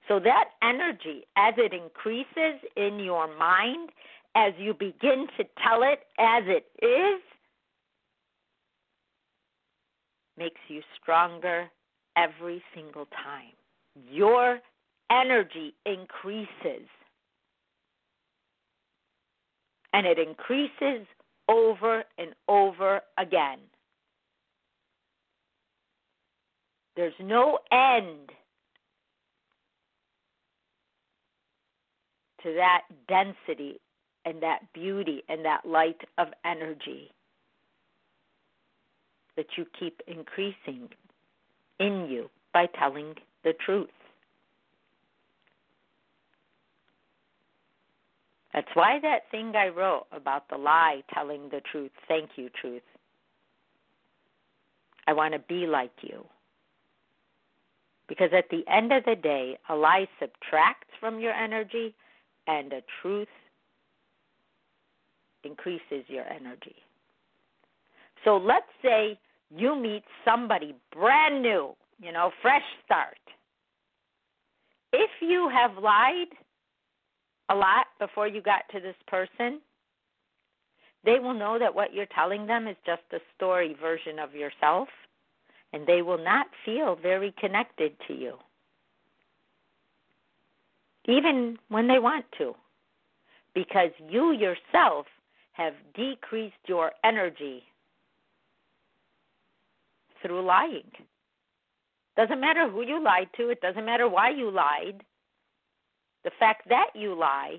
So 0.08 0.18
that 0.20 0.50
energy, 0.62 1.26
as 1.36 1.52
it 1.58 1.75
increases 1.75 2.60
in 2.76 2.98
your 2.98 3.28
mind, 3.36 3.90
as 4.34 4.54
you 4.58 4.72
begin 4.72 5.26
to 5.36 5.44
tell 5.62 5.82
it 5.82 6.00
as 6.18 6.44
it 6.46 6.66
is, 6.82 7.20
makes 10.38 10.60
you 10.68 10.80
stronger 11.00 11.66
every 12.16 12.62
single 12.75 13.06
time. 13.06 13.52
Your 14.11 14.61
energy 15.11 15.75
increases. 15.85 16.88
And 19.93 20.07
it 20.07 20.19
increases 20.19 21.07
over 21.49 22.05
and 22.19 22.35
over 22.49 23.00
again. 23.19 23.59
There's 26.97 27.15
no 27.21 27.59
end 27.73 28.31
to 32.43 32.55
that 32.55 32.83
density 33.09 33.81
and 34.25 34.43
that 34.43 34.61
beauty 34.73 35.23
and 35.29 35.45
that 35.45 35.67
light 35.67 36.00
of 36.19 36.29
energy 36.45 37.12
that 39.37 39.47
you 39.57 39.67
keep 39.79 40.00
increasing 40.07 40.88
in 41.79 42.07
you 42.09 42.31
by 42.53 42.67
telling 42.79 43.15
the 43.47 43.55
truth. 43.65 43.88
That's 48.53 48.69
why 48.75 48.99
that 49.00 49.31
thing 49.31 49.55
I 49.55 49.69
wrote 49.69 50.07
about 50.12 50.49
the 50.49 50.57
lie 50.57 51.03
telling 51.15 51.49
the 51.50 51.61
truth, 51.71 51.93
thank 52.09 52.31
you, 52.37 52.50
truth. 52.61 52.83
I 55.07 55.12
want 55.12 55.35
to 55.35 55.38
be 55.38 55.67
like 55.67 55.93
you. 56.00 56.25
Because 58.09 58.31
at 58.37 58.50
the 58.50 58.65
end 58.67 58.93
of 58.93 59.05
the 59.05 59.15
day, 59.15 59.59
a 59.69 59.76
lie 59.76 60.09
subtracts 60.19 60.88
from 60.99 61.21
your 61.21 61.33
energy 61.33 61.95
and 62.49 62.73
a 62.73 62.83
truth 63.00 63.29
increases 65.45 66.05
your 66.09 66.25
energy. 66.25 66.76
So 68.25 68.38
let's 68.38 68.67
say 68.83 69.19
you 69.55 69.76
meet 69.76 70.03
somebody 70.25 70.75
brand 70.93 71.43
new, 71.43 71.76
you 72.00 72.11
know, 72.11 72.33
fresh 72.43 72.65
start. 72.85 73.19
If 74.99 75.11
you 75.21 75.50
have 75.50 75.76
lied 75.76 76.29
a 77.50 77.55
lot 77.55 77.87
before 77.99 78.26
you 78.26 78.41
got 78.41 78.62
to 78.73 78.81
this 78.81 78.97
person, 79.07 79.61
they 81.05 81.19
will 81.19 81.35
know 81.35 81.59
that 81.59 81.75
what 81.75 81.93
you're 81.93 82.07
telling 82.15 82.47
them 82.47 82.67
is 82.67 82.76
just 82.87 83.03
a 83.12 83.19
story 83.37 83.76
version 83.79 84.19
of 84.19 84.35
yourself, 84.35 84.88
and 85.75 85.87
they 85.87 86.00
will 86.00 86.17
not 86.17 86.47
feel 86.65 86.97
very 86.97 87.35
connected 87.38 87.93
to 88.09 88.15
you, 88.15 88.38
even 91.05 91.59
when 91.69 91.87
they 91.87 91.99
want 91.99 92.25
to, 92.38 92.55
because 93.55 93.91
you 94.09 94.33
yourself 94.33 95.05
have 95.53 95.75
decreased 95.95 96.55
your 96.67 96.93
energy 97.05 97.62
through 100.23 100.43
lying. 100.43 100.91
Doesn't 102.17 102.41
matter 102.41 102.69
who 102.69 102.83
you 102.83 103.02
lied 103.02 103.29
to, 103.37 103.50
it 103.50 103.61
doesn't 103.61 103.85
matter 103.85 104.09
why 104.09 104.31
you 104.31 104.50
lied. 104.50 105.02
The 106.25 106.31
fact 106.39 106.69
that 106.69 106.89
you 106.95 107.15
lie 107.15 107.57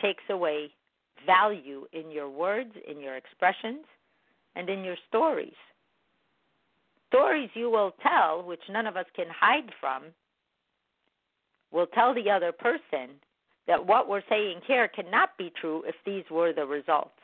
takes 0.00 0.24
away 0.28 0.70
value 1.24 1.86
in 1.92 2.10
your 2.10 2.28
words, 2.28 2.72
in 2.88 3.00
your 3.00 3.16
expressions, 3.16 3.84
and 4.56 4.68
in 4.68 4.84
your 4.84 4.96
stories. 5.08 5.54
Stories 7.08 7.50
you 7.54 7.70
will 7.70 7.94
tell, 8.02 8.42
which 8.42 8.60
none 8.68 8.86
of 8.86 8.96
us 8.96 9.06
can 9.14 9.26
hide 9.28 9.70
from, 9.80 10.04
will 11.70 11.86
tell 11.86 12.14
the 12.14 12.30
other 12.30 12.52
person 12.52 13.16
that 13.66 13.86
what 13.86 14.08
we're 14.08 14.22
saying 14.28 14.60
here 14.66 14.88
cannot 14.88 15.36
be 15.38 15.52
true 15.60 15.84
if 15.86 15.94
these 16.04 16.24
were 16.30 16.52
the 16.52 16.66
results. 16.66 17.21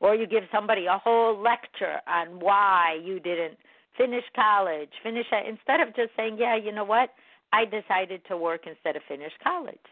Or 0.00 0.14
you 0.14 0.26
give 0.26 0.44
somebody 0.50 0.86
a 0.86 0.98
whole 0.98 1.38
lecture 1.40 2.00
on 2.08 2.40
why 2.40 2.98
you 3.02 3.20
didn't 3.20 3.58
finish 3.96 4.24
college, 4.34 4.90
finish 5.02 5.26
instead 5.46 5.80
of 5.80 5.94
just 5.94 6.14
saying, 6.16 6.38
"Yeah, 6.38 6.56
you 6.56 6.72
know 6.72 6.84
what? 6.84 7.14
I 7.52 7.64
decided 7.64 8.24
to 8.26 8.36
work 8.36 8.66
instead 8.66 8.96
of 8.96 9.02
finish 9.04 9.32
college." 9.42 9.84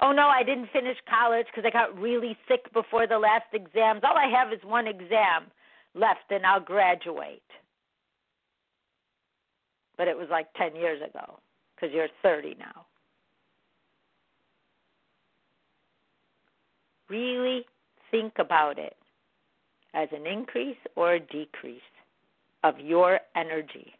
Oh 0.00 0.12
no, 0.12 0.28
I 0.28 0.42
didn't 0.42 0.68
finish 0.68 0.96
college 1.08 1.46
because 1.46 1.64
I 1.64 1.70
got 1.70 1.98
really 1.98 2.36
sick 2.48 2.72
before 2.72 3.06
the 3.06 3.18
last 3.18 3.52
exams. 3.52 4.02
All 4.04 4.16
I 4.16 4.28
have 4.28 4.52
is 4.52 4.62
one 4.64 4.86
exam 4.86 5.50
left 5.94 6.30
and 6.30 6.46
I'll 6.46 6.60
graduate. 6.60 7.42
But 9.96 10.08
it 10.08 10.16
was 10.16 10.28
like 10.30 10.52
10 10.54 10.74
years 10.74 11.02
ago 11.02 11.38
because 11.74 11.92
you're 11.92 12.08
30 12.22 12.54
now. 12.58 12.86
really 17.12 17.64
think 18.10 18.32
about 18.38 18.78
it 18.78 18.96
as 19.94 20.08
an 20.12 20.26
increase 20.26 20.76
or 20.96 21.14
a 21.14 21.20
decrease 21.20 21.80
of 22.64 22.78
your 22.78 23.20
energy. 23.36 23.92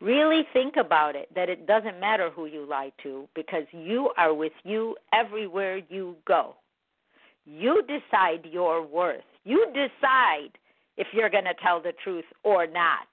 Really 0.00 0.42
think 0.52 0.76
about 0.76 1.14
it 1.14 1.28
that 1.34 1.48
it 1.48 1.66
doesn't 1.66 2.00
matter 2.00 2.30
who 2.30 2.46
you 2.46 2.66
lie 2.66 2.92
to 3.02 3.28
because 3.34 3.64
you 3.72 4.10
are 4.16 4.32
with 4.32 4.52
you 4.64 4.96
everywhere 5.12 5.80
you 5.88 6.16
go. 6.26 6.54
You 7.44 7.82
decide 7.82 8.46
your 8.50 8.86
worth. 8.86 9.24
You 9.44 9.66
decide 9.68 10.56
if 10.96 11.08
you're 11.12 11.30
going 11.30 11.44
to 11.44 11.54
tell 11.62 11.82
the 11.82 11.92
truth 12.02 12.24
or 12.44 12.66
not. 12.66 13.08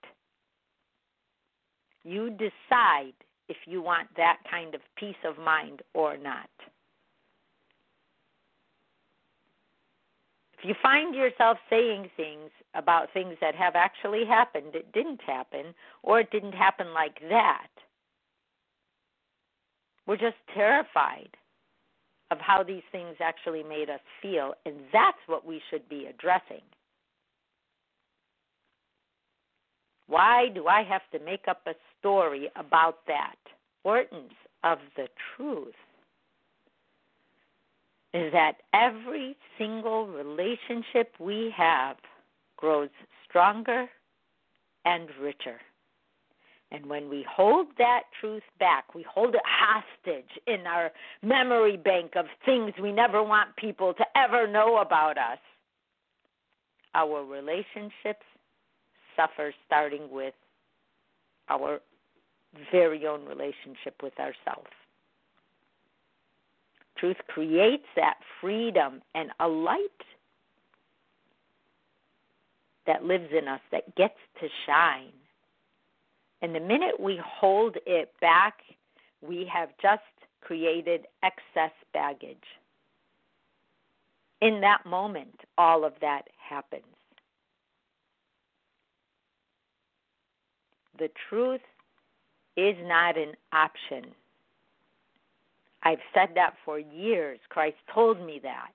You 2.03 2.29
decide 2.29 3.13
if 3.49 3.57
you 3.65 3.81
want 3.81 4.07
that 4.15 4.37
kind 4.49 4.75
of 4.75 4.81
peace 4.97 5.15
of 5.25 5.37
mind 5.37 5.81
or 5.93 6.17
not. 6.17 6.49
If 10.57 10.65
you 10.65 10.73
find 10.81 11.13
yourself 11.13 11.57
saying 11.69 12.09
things 12.17 12.49
about 12.73 13.13
things 13.13 13.35
that 13.41 13.55
have 13.55 13.75
actually 13.75 14.25
happened, 14.25 14.73
it 14.73 14.91
didn't 14.91 15.21
happen, 15.21 15.73
or 16.01 16.19
it 16.19 16.31
didn't 16.31 16.53
happen 16.53 16.93
like 16.93 17.19
that, 17.29 17.67
we're 20.07 20.17
just 20.17 20.37
terrified 20.53 21.29
of 22.31 22.39
how 22.39 22.63
these 22.63 22.83
things 22.91 23.15
actually 23.21 23.63
made 23.63 23.89
us 23.89 23.99
feel, 24.21 24.53
and 24.65 24.75
that's 24.91 25.17
what 25.27 25.45
we 25.45 25.61
should 25.69 25.87
be 25.89 26.07
addressing. 26.07 26.63
Why 30.07 30.47
do 30.53 30.67
I 30.67 30.83
have 30.83 31.01
to 31.11 31.19
make 31.23 31.47
up 31.47 31.61
a 31.67 31.73
story 31.99 32.49
about 32.55 32.99
that? 33.07 33.35
Importance 33.83 34.33
of 34.63 34.79
the 34.95 35.07
truth 35.35 35.75
is 38.13 38.31
that 38.31 38.57
every 38.73 39.35
single 39.57 40.07
relationship 40.07 41.13
we 41.19 41.53
have 41.55 41.97
grows 42.55 42.89
stronger 43.27 43.87
and 44.85 45.09
richer. 45.21 45.59
And 46.71 46.85
when 46.87 47.09
we 47.09 47.25
hold 47.29 47.67
that 47.77 48.03
truth 48.19 48.43
back, 48.59 48.93
we 48.93 49.03
hold 49.03 49.35
it 49.35 49.41
hostage 49.45 50.29
in 50.47 50.67
our 50.67 50.91
memory 51.21 51.77
bank 51.77 52.13
of 52.15 52.25
things 52.45 52.73
we 52.81 52.91
never 52.91 53.23
want 53.23 53.55
people 53.55 53.93
to 53.93 54.05
ever 54.17 54.47
know 54.47 54.77
about 54.77 55.17
us. 55.17 55.37
Our 56.93 57.23
relationships 57.23 58.25
suffer, 59.15 59.53
starting 59.65 60.09
with 60.11 60.33
our 61.49 61.79
very 62.71 63.05
own 63.07 63.25
relationship 63.25 64.01
with 64.01 64.13
ourselves. 64.19 64.71
Truth 66.97 67.17
creates 67.27 67.85
that 67.95 68.15
freedom 68.41 69.01
and 69.13 69.29
a 69.39 69.47
light 69.47 69.79
that 72.87 73.03
lives 73.03 73.29
in 73.37 73.47
us 73.47 73.59
that 73.71 73.95
gets 73.95 74.17
to 74.41 74.47
shine. 74.65 75.11
And 76.41 76.55
the 76.55 76.59
minute 76.59 76.99
we 76.99 77.19
hold 77.23 77.77
it 77.85 78.11
back, 78.21 78.59
we 79.21 79.49
have 79.51 79.69
just 79.81 80.01
created 80.41 81.05
excess 81.23 81.71
baggage. 81.93 82.37
In 84.41 84.61
that 84.61 84.85
moment, 84.85 85.41
all 85.57 85.83
of 85.83 85.93
that 86.01 86.23
happens. 86.37 86.83
The 90.97 91.09
truth 91.29 91.61
is 92.55 92.75
not 92.83 93.17
an 93.17 93.33
option 93.51 94.13
I've 95.83 95.99
said 96.13 96.29
that 96.35 96.55
for 96.65 96.79
years. 96.79 97.39
Christ 97.49 97.77
told 97.93 98.19
me 98.21 98.39
that. 98.43 98.69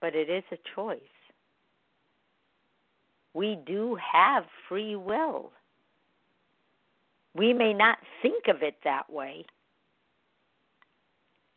But 0.00 0.14
it 0.14 0.28
is 0.28 0.44
a 0.52 0.58
choice. 0.74 1.00
We 3.34 3.58
do 3.66 3.96
have 3.96 4.44
free 4.68 4.96
will. 4.96 5.52
We 7.34 7.52
may 7.52 7.74
not 7.74 7.98
think 8.22 8.48
of 8.48 8.62
it 8.62 8.76
that 8.84 9.10
way. 9.12 9.44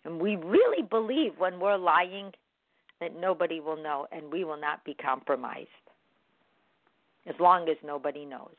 And 0.03 0.19
we 0.19 0.35
really 0.35 0.83
believe 0.83 1.33
when 1.37 1.59
we're 1.59 1.77
lying 1.77 2.31
that 2.99 3.17
nobody 3.17 3.59
will 3.59 3.81
know 3.81 4.07
and 4.11 4.31
we 4.31 4.43
will 4.43 4.59
not 4.59 4.83
be 4.83 4.93
compromised 4.93 5.67
as 7.27 7.35
long 7.39 7.69
as 7.69 7.77
nobody 7.83 8.25
knows. 8.25 8.55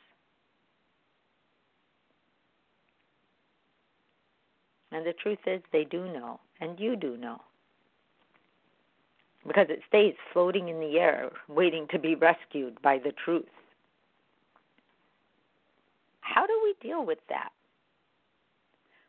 And 4.93 5.07
the 5.07 5.13
truth 5.13 5.39
is, 5.47 5.63
they 5.73 5.85
do 5.85 6.13
know, 6.13 6.41
and 6.61 6.79
you 6.79 6.97
do 6.97 7.17
know. 7.17 7.41
Because 9.47 9.69
it 9.71 9.81
stays 9.89 10.15
floating 10.33 10.69
in 10.69 10.81
the 10.81 10.99
air, 10.99 11.31
waiting 11.49 11.87
to 11.91 11.99
be 11.99 12.15
rescued 12.15 12.81
by 12.83 12.99
the 12.99 13.13
truth. 13.13 13.47
How 16.21 16.47
do 16.47 16.61
we 16.63 16.75
deal 16.87 17.05
with 17.05 17.19
that? 17.29 17.51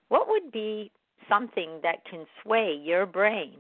What 0.10 0.28
would 0.28 0.52
be 0.52 0.92
something 1.28 1.80
that 1.84 2.06
can 2.06 2.26
sway 2.42 2.74
your 2.82 3.06
brain 3.06 3.58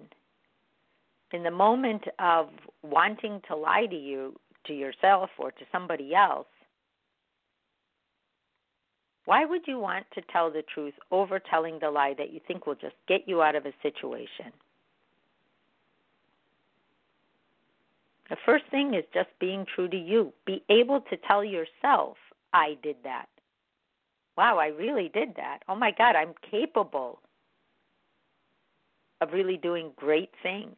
in 1.31 1.43
the 1.43 1.51
moment 1.51 2.03
of 2.19 2.49
wanting 2.84 3.41
to 3.47 3.55
lie 3.55 3.86
to 3.86 3.95
you, 3.95 4.39
to 4.65 4.73
yourself, 4.73 5.29
or 5.38 5.51
to 5.51 5.65
somebody 5.71 6.13
else? 6.13 6.47
Why 9.25 9.45
would 9.45 9.67
you 9.67 9.79
want 9.79 10.05
to 10.13 10.21
tell 10.31 10.51
the 10.51 10.63
truth 10.73 10.95
over 11.12 11.39
telling 11.39 11.79
the 11.79 11.91
lie 11.91 12.15
that 12.17 12.34
you 12.34 12.39
think 12.47 12.65
will 12.65 12.75
just 12.75 12.95
get 13.07 13.27
you 13.27 13.41
out 13.41 13.55
of 13.55 13.65
a 13.65 13.73
situation? 13.84 14.51
The 18.29 18.38
first 18.45 18.63
thing 18.71 18.93
is 18.93 19.03
just 19.13 19.29
being 19.39 19.65
true 19.75 19.89
to 19.89 19.97
you. 19.97 20.34
Be 20.45 20.63
able 20.69 21.01
to 21.01 21.17
tell 21.27 21.43
yourself, 21.43 22.17
I 22.53 22.77
did 22.81 22.95
that. 23.03 23.27
Wow, 24.38 24.57
I 24.57 24.67
really 24.67 25.12
did 25.13 25.36
that. 25.36 25.60
Oh 25.67 25.75
my 25.75 25.91
God, 25.91 26.15
I'm 26.15 26.34
capable 26.49 27.19
of 29.19 29.34
really 29.34 29.57
doing 29.57 29.91
great 29.97 30.31
things. 30.41 30.75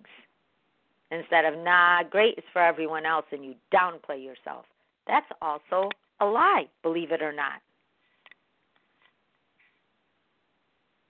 Instead 1.11 1.45
of, 1.45 1.63
nah, 1.63 2.01
great 2.03 2.39
is 2.39 2.43
for 2.51 2.61
everyone 2.61 3.05
else 3.05 3.25
and 3.31 3.45
you 3.45 3.53
downplay 3.71 4.23
yourself. 4.23 4.65
That's 5.07 5.29
also 5.41 5.89
a 6.19 6.25
lie, 6.25 6.65
believe 6.81 7.11
it 7.11 7.21
or 7.21 7.31
not. 7.31 7.61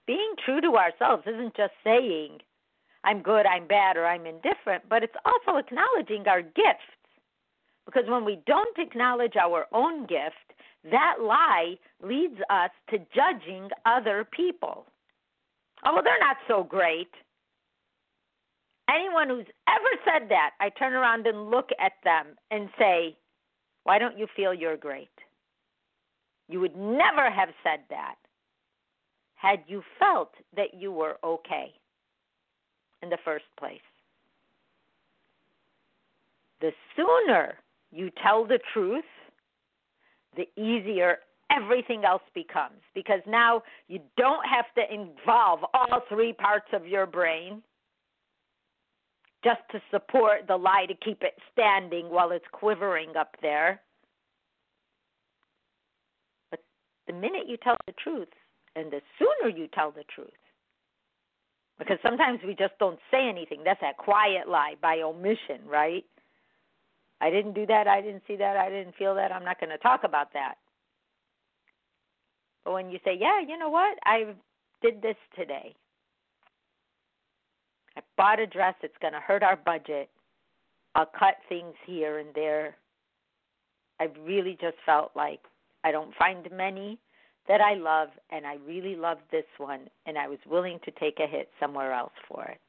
Being 0.06 0.34
true 0.44 0.60
to 0.60 0.76
ourselves 0.76 1.24
isn't 1.26 1.56
just 1.56 1.72
saying, 1.82 2.38
I'm 3.04 3.22
good, 3.22 3.46
I'm 3.46 3.66
bad, 3.66 3.96
or 3.96 4.06
I'm 4.06 4.26
indifferent, 4.26 4.84
but 4.88 5.02
it's 5.02 5.16
also 5.24 5.58
acknowledging 5.58 6.26
our 6.26 6.42
gifts. 6.42 6.88
Because 7.86 8.04
when 8.08 8.24
we 8.24 8.40
don't 8.46 8.78
acknowledge 8.78 9.36
our 9.36 9.66
own 9.72 10.06
gift, 10.06 10.54
that 10.90 11.16
lie 11.20 11.74
leads 12.02 12.38
us 12.48 12.70
to 12.90 12.98
judging 13.14 13.68
other 13.84 14.26
people. 14.30 14.86
Oh, 15.84 15.94
well, 15.94 16.02
they're 16.02 16.18
not 16.18 16.36
so 16.48 16.64
great. 16.64 17.10
Anyone 18.88 19.28
who's 19.28 19.46
ever 19.68 20.02
said 20.04 20.28
that, 20.30 20.50
I 20.60 20.70
turn 20.70 20.94
around 20.94 21.26
and 21.26 21.50
look 21.50 21.70
at 21.80 21.92
them 22.04 22.36
and 22.50 22.68
say, 22.78 23.16
Why 23.84 23.98
don't 23.98 24.18
you 24.18 24.26
feel 24.34 24.52
you're 24.52 24.76
great? 24.76 25.08
You 26.48 26.60
would 26.60 26.76
never 26.76 27.30
have 27.30 27.48
said 27.62 27.80
that 27.90 28.16
had 29.44 29.60
you 29.66 29.82
felt 29.98 30.32
that 30.56 30.74
you 30.74 30.90
were 30.90 31.18
okay 31.22 31.72
in 33.02 33.10
the 33.10 33.18
first 33.24 33.44
place. 33.58 33.78
The 36.60 36.70
sooner 36.96 37.54
you 37.92 38.10
tell 38.22 38.46
the 38.46 38.58
truth, 38.72 39.04
the 40.36 40.48
easier 40.60 41.18
everything 41.50 42.04
else 42.04 42.22
becomes 42.34 42.80
because 42.94 43.20
now 43.28 43.62
you 43.86 44.00
don't 44.16 44.44
have 44.46 44.64
to 44.76 44.92
involve 44.92 45.60
all 45.74 46.00
three 46.08 46.32
parts 46.32 46.66
of 46.72 46.86
your 46.86 47.06
brain 47.06 47.62
just 49.44 49.60
to 49.72 49.80
support 49.90 50.46
the 50.48 50.56
lie 50.56 50.86
to 50.88 50.94
keep 51.04 51.22
it 51.22 51.34
standing 51.52 52.06
while 52.08 52.30
it's 52.30 52.46
quivering 52.50 53.10
up 53.14 53.36
there. 53.42 53.82
But 56.50 56.60
the 57.06 57.12
minute 57.12 57.46
you 57.46 57.58
tell 57.58 57.76
the 57.86 57.92
truth, 58.02 58.28
and 58.76 58.90
the 58.90 59.00
sooner 59.18 59.54
you 59.54 59.68
tell 59.68 59.90
the 59.90 60.04
truth. 60.14 60.30
Because 61.78 61.98
sometimes 62.02 62.40
we 62.46 62.54
just 62.54 62.74
don't 62.78 62.98
say 63.10 63.28
anything. 63.28 63.62
That's 63.64 63.80
that 63.80 63.96
quiet 63.96 64.48
lie 64.48 64.74
by 64.80 65.00
omission, 65.02 65.60
right? 65.66 66.04
I 67.20 67.30
didn't 67.30 67.54
do 67.54 67.66
that. 67.66 67.88
I 67.88 68.00
didn't 68.00 68.22
see 68.28 68.36
that. 68.36 68.56
I 68.56 68.70
didn't 68.70 68.94
feel 68.96 69.14
that. 69.16 69.32
I'm 69.32 69.44
not 69.44 69.58
going 69.58 69.70
to 69.70 69.78
talk 69.78 70.04
about 70.04 70.32
that. 70.34 70.54
But 72.64 72.74
when 72.74 72.90
you 72.90 72.98
say, 73.04 73.16
yeah, 73.18 73.40
you 73.40 73.58
know 73.58 73.68
what? 73.68 73.98
I 74.04 74.34
did 74.82 75.02
this 75.02 75.16
today. 75.36 75.74
I 77.96 78.02
bought 78.16 78.40
a 78.40 78.46
dress. 78.46 78.74
It's 78.82 78.94
going 79.00 79.12
to 79.12 79.20
hurt 79.20 79.42
our 79.42 79.56
budget. 79.56 80.10
I'll 80.94 81.06
cut 81.06 81.36
things 81.48 81.74
here 81.86 82.18
and 82.18 82.28
there. 82.34 82.76
I 84.00 84.08
really 84.24 84.56
just 84.60 84.76
felt 84.86 85.10
like 85.14 85.40
I 85.82 85.92
don't 85.92 86.14
find 86.16 86.48
many 86.52 86.98
that 87.48 87.60
I 87.60 87.74
love, 87.74 88.08
and 88.30 88.46
I 88.46 88.56
really 88.66 88.96
love 88.96 89.18
this 89.30 89.44
one, 89.58 89.88
and 90.06 90.16
I 90.16 90.28
was 90.28 90.38
willing 90.46 90.78
to 90.84 90.90
take 90.92 91.18
a 91.20 91.26
hit 91.26 91.50
somewhere 91.60 91.92
else 91.92 92.12
for 92.28 92.44
it. 92.44 92.60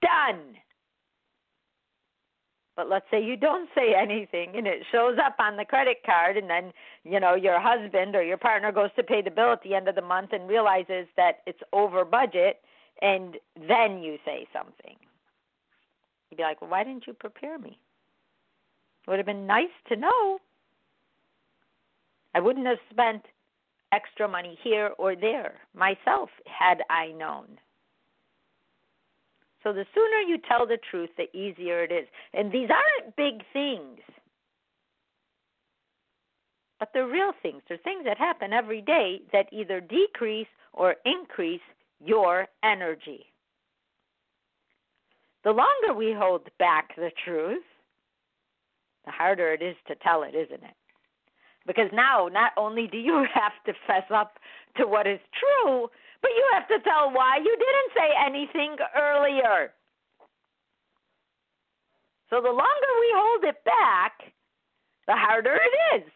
Done! 0.00 0.56
But 2.76 2.90
let's 2.90 3.06
say 3.10 3.24
you 3.24 3.36
don't 3.38 3.70
say 3.74 3.94
anything 3.98 4.52
and 4.54 4.66
it 4.66 4.84
shows 4.92 5.16
up 5.24 5.36
on 5.38 5.56
the 5.56 5.64
credit 5.64 6.02
card 6.04 6.36
and 6.36 6.48
then, 6.48 6.72
you 7.04 7.18
know, 7.18 7.34
your 7.34 7.58
husband 7.58 8.14
or 8.14 8.22
your 8.22 8.36
partner 8.36 8.70
goes 8.70 8.90
to 8.96 9.02
pay 9.02 9.22
the 9.22 9.30
bill 9.30 9.52
at 9.52 9.62
the 9.62 9.74
end 9.74 9.88
of 9.88 9.94
the 9.94 10.02
month 10.02 10.34
and 10.34 10.46
realizes 10.46 11.06
that 11.16 11.38
it's 11.46 11.62
over 11.72 12.04
budget 12.04 12.60
and 13.00 13.38
then 13.66 14.02
you 14.02 14.18
say 14.26 14.46
something. 14.52 14.96
You'd 16.30 16.36
be 16.36 16.42
like, 16.42 16.60
well, 16.60 16.70
why 16.70 16.84
didn't 16.84 17.06
you 17.06 17.14
prepare 17.14 17.58
me? 17.58 17.78
It 19.06 19.10
would 19.10 19.18
have 19.18 19.26
been 19.26 19.46
nice 19.46 19.72
to 19.88 19.96
know. 19.96 20.38
I 22.34 22.40
wouldn't 22.40 22.66
have 22.66 22.78
spent 22.90 23.24
extra 23.96 24.28
money 24.28 24.58
here 24.62 24.90
or 24.98 25.16
there 25.16 25.54
myself 25.74 26.28
had 26.46 26.82
I 26.90 27.08
known. 27.12 27.46
So 29.62 29.72
the 29.72 29.86
sooner 29.94 30.20
you 30.28 30.38
tell 30.46 30.66
the 30.66 30.78
truth, 30.90 31.10
the 31.16 31.34
easier 31.36 31.82
it 31.82 31.90
is. 31.90 32.06
And 32.34 32.52
these 32.52 32.68
aren't 32.70 33.16
big 33.16 33.42
things, 33.52 33.98
but 36.78 36.90
they're 36.92 37.08
real 37.08 37.32
things. 37.42 37.62
They're 37.68 37.78
things 37.78 38.04
that 38.04 38.18
happen 38.18 38.52
every 38.52 38.82
day 38.82 39.22
that 39.32 39.46
either 39.50 39.80
decrease 39.80 40.46
or 40.72 40.94
increase 41.04 41.66
your 42.04 42.46
energy. 42.62 43.24
The 45.42 45.50
longer 45.50 45.98
we 45.98 46.14
hold 46.16 46.42
back 46.58 46.94
the 46.96 47.10
truth, 47.24 47.64
the 49.04 49.10
harder 49.10 49.52
it 49.52 49.62
is 49.62 49.76
to 49.88 49.94
tell 49.96 50.22
it, 50.22 50.34
isn't 50.34 50.62
it? 50.62 50.76
Because 51.66 51.90
now, 51.92 52.28
not 52.32 52.52
only 52.56 52.86
do 52.86 52.98
you 52.98 53.26
have 53.34 53.52
to 53.66 53.72
fess 53.86 54.08
up 54.14 54.38
to 54.76 54.86
what 54.86 55.06
is 55.06 55.20
true, 55.38 55.88
but 56.22 56.30
you 56.30 56.44
have 56.54 56.68
to 56.68 56.78
tell 56.84 57.10
why 57.12 57.38
you 57.38 57.56
didn't 57.56 57.92
say 57.94 58.10
anything 58.26 58.76
earlier. 58.96 59.72
So 62.30 62.40
the 62.40 62.48
longer 62.48 62.92
we 63.00 63.10
hold 63.14 63.44
it 63.44 63.64
back, 63.64 64.32
the 65.06 65.14
harder 65.14 65.54
it 65.54 66.00
is. 66.00 66.12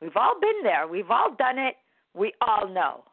We've 0.00 0.16
all 0.16 0.38
been 0.40 0.62
there. 0.62 0.86
We've 0.86 1.10
all 1.10 1.34
done 1.38 1.58
it. 1.58 1.74
We 2.14 2.32
all 2.40 2.68
know. 2.68 3.04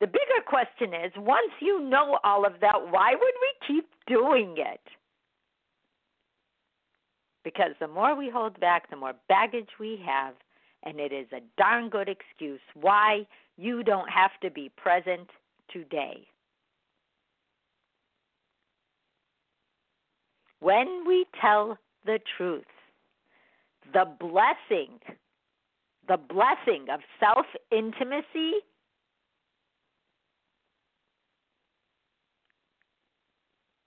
The 0.00 0.06
bigger 0.06 0.42
question 0.46 0.92
is 0.92 1.12
once 1.16 1.52
you 1.60 1.80
know 1.80 2.18
all 2.22 2.44
of 2.44 2.54
that, 2.60 2.90
why 2.90 3.12
would 3.12 3.20
we 3.20 3.66
keep 3.66 3.88
doing 4.06 4.54
it? 4.58 4.80
Because 7.46 7.74
the 7.78 7.86
more 7.86 8.16
we 8.16 8.28
hold 8.28 8.58
back, 8.58 8.90
the 8.90 8.96
more 8.96 9.12
baggage 9.28 9.68
we 9.78 10.02
have, 10.04 10.34
and 10.82 10.98
it 10.98 11.12
is 11.12 11.28
a 11.32 11.38
darn 11.56 11.88
good 11.88 12.08
excuse 12.08 12.58
why 12.74 13.24
you 13.56 13.84
don't 13.84 14.10
have 14.10 14.32
to 14.42 14.50
be 14.50 14.68
present 14.76 15.28
today. 15.72 16.26
When 20.58 21.04
we 21.06 21.24
tell 21.40 21.78
the 22.04 22.18
truth, 22.36 22.64
the 23.92 24.06
blessing, 24.18 24.98
the 26.08 26.16
blessing 26.16 26.86
of 26.92 26.98
self 27.20 27.46
intimacy 27.70 28.54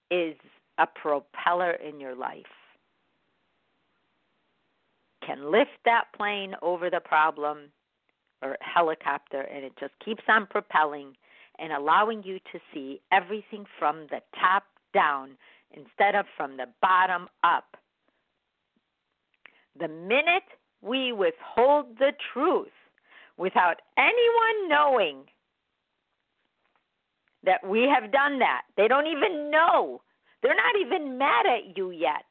is 0.09 0.37
a 0.77 0.87
propeller 0.87 1.71
in 1.71 1.99
your 1.99 2.15
life. 2.15 2.45
Can 5.29 5.51
lift 5.51 5.77
that 5.85 6.05
plane 6.17 6.55
over 6.61 6.89
the 6.89 6.99
problem 6.99 7.71
or 8.41 8.57
helicopter 8.61 9.41
and 9.41 9.63
it 9.63 9.73
just 9.79 9.93
keeps 10.03 10.23
on 10.27 10.47
propelling 10.47 11.13
and 11.59 11.71
allowing 11.71 12.23
you 12.23 12.39
to 12.51 12.59
see 12.73 12.99
everything 13.11 13.65
from 13.77 14.07
the 14.09 14.21
top 14.39 14.63
down 14.93 15.37
instead 15.71 16.15
of 16.15 16.25
from 16.35 16.57
the 16.57 16.65
bottom 16.81 17.27
up. 17.43 17.77
The 19.79 19.87
minute 19.87 20.49
we 20.81 21.11
withhold 21.11 21.97
the 21.99 22.13
truth 22.33 22.67
without 23.37 23.81
anyone 23.97 24.69
knowing 24.69 25.25
that 27.43 27.65
we 27.67 27.81
have 27.81 28.11
done 28.11 28.39
that, 28.39 28.63
they 28.77 28.87
don't 28.87 29.07
even 29.07 29.51
know. 29.51 30.01
They're 30.41 30.55
not 30.55 30.81
even 30.81 31.17
mad 31.17 31.45
at 31.45 31.77
you 31.77 31.91
yet. 31.91 32.25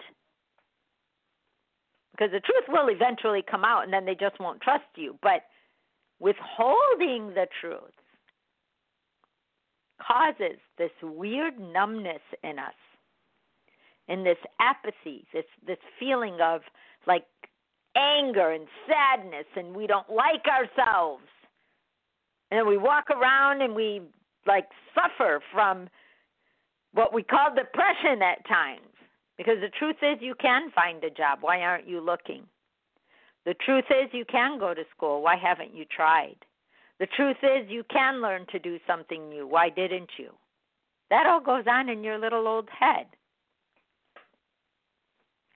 Because 2.19 2.33
the 2.33 2.41
truth 2.41 2.65
will 2.69 2.89
eventually 2.89 3.45
come 3.49 3.65
out 3.65 3.85
and 3.85 3.93
then 3.93 4.05
they 4.05 4.17
just 4.17 4.41
won't 4.41 4.61
trust 4.61 4.85
you. 4.97 5.17
But 5.23 5.43
withholding 6.19 7.29
the 7.35 7.47
truth 7.61 7.95
causes 10.05 10.59
this 10.79 10.91
weird 11.03 11.59
numbness 11.59 12.23
in 12.43 12.59
us 12.59 12.75
in 14.09 14.25
this 14.25 14.39
apathy 14.61 15.27
this 15.33 15.45
this 15.67 15.79
feeling 15.99 16.39
of 16.41 16.61
like 17.07 17.25
anger 17.97 18.53
and 18.53 18.67
sadness 18.87 19.45
and 19.57 19.75
we 19.75 19.87
don't 19.87 20.09
like 20.09 20.45
ourselves 20.47 21.25
and 22.51 22.67
we 22.67 22.77
walk 22.77 23.11
around 23.11 23.61
and 23.61 23.75
we 23.75 24.01
like 24.47 24.69
suffer 24.95 25.41
from 25.53 25.89
what 26.93 27.13
we 27.13 27.23
call 27.23 27.55
depression 27.55 28.23
at 28.23 28.47
times 28.47 28.98
because 29.39 29.57
the 29.61 29.71
truth 29.79 29.97
is 30.03 30.19
you 30.21 30.35
can 30.35 30.71
find 30.73 31.03
a 31.03 31.11
job 31.11 31.39
why 31.41 31.61
aren't 31.61 31.89
you 31.89 32.01
looking 32.01 32.45
the 33.49 33.55
truth 33.55 33.87
is, 33.89 34.11
you 34.13 34.27
can 34.27 34.59
go 34.59 34.75
to 34.75 34.83
school. 34.95 35.23
Why 35.23 35.37
haven't 35.37 35.75
you 35.75 35.87
tried? 35.87 36.37
The 37.01 37.07
truth 37.07 37.39
is, 37.43 37.67
you 37.67 37.83
can 37.91 38.21
learn 38.21 38.45
to 38.53 38.59
do 38.59 38.79
something 38.87 39.27
new. 39.31 39.47
Why 39.47 39.71
didn't 39.71 40.11
you? 40.19 40.33
That 41.09 41.27
all 41.27 41.41
goes 41.41 41.65
on 41.67 41.89
in 41.89 42.05
your 42.05 42.19
little 42.19 42.47
old 42.47 42.69
head. 42.69 43.07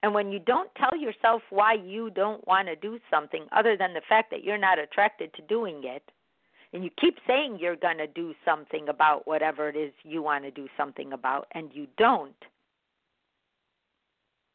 And 0.03 0.14
when 0.14 0.33
you 0.33 0.38
don't 0.38 0.71
tell 0.75 0.99
yourself 0.99 1.42
why 1.51 1.75
you 1.75 2.09
don't 2.09 2.47
want 2.49 2.68
to 2.68 2.77
do 2.77 2.99
something 3.11 3.45
other 3.53 3.77
than 3.77 3.92
the 3.92 4.01
fact 4.09 4.31
that 4.31 4.42
you're 4.42 4.57
not 4.57 4.79
attracted 4.79 5.35
to 5.35 5.42
doing 5.42 5.83
it, 5.85 6.03
and 6.73 6.83
you 6.83 6.88
keep 6.99 7.18
saying 7.27 7.59
you're 7.61 7.77
going 7.77 7.99
to 7.99 8.07
do 8.07 8.33
something 8.42 8.88
about 8.88 9.27
whatever 9.27 9.68
it 9.68 9.77
is 9.77 9.92
you 10.03 10.23
want 10.23 10.45
to 10.45 10.51
do 10.51 10.66
something 10.79 11.12
about, 11.12 11.47
and 11.53 11.71
you 11.75 11.87
don't, 11.99 12.35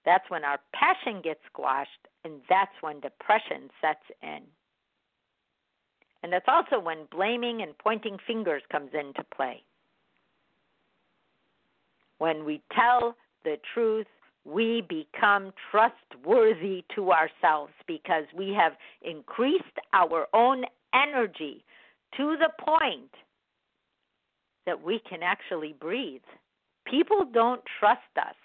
that's 0.07 0.29
when 0.29 0.45
our 0.45 0.57
passion 0.73 1.21
gets 1.21 1.41
squashed, 1.51 2.07
and 2.23 2.35
that's 2.49 2.71
when 2.79 3.01
depression 3.01 3.69
sets 3.81 3.99
in. 4.23 4.39
And 6.23 6.31
that's 6.31 6.47
also 6.47 6.79
when 6.79 6.99
blaming 7.11 7.61
and 7.61 7.77
pointing 7.77 8.17
fingers 8.25 8.61
comes 8.71 8.91
into 8.93 9.23
play. 9.35 9.63
When 12.19 12.45
we 12.45 12.61
tell 12.73 13.17
the 13.43 13.57
truth, 13.73 14.07
we 14.45 14.81
become 14.87 15.51
trustworthy 15.69 16.85
to 16.95 17.11
ourselves 17.11 17.73
because 17.85 18.23
we 18.35 18.55
have 18.57 18.71
increased 19.01 19.65
our 19.91 20.27
own 20.33 20.63
energy 20.93 21.65
to 22.15 22.37
the 22.37 22.49
point 22.63 23.11
that 24.65 24.81
we 24.81 25.01
can 25.07 25.21
actually 25.21 25.75
breathe. 25.77 26.21
People 26.89 27.25
don't 27.33 27.61
trust 27.77 27.99
us. 28.17 28.35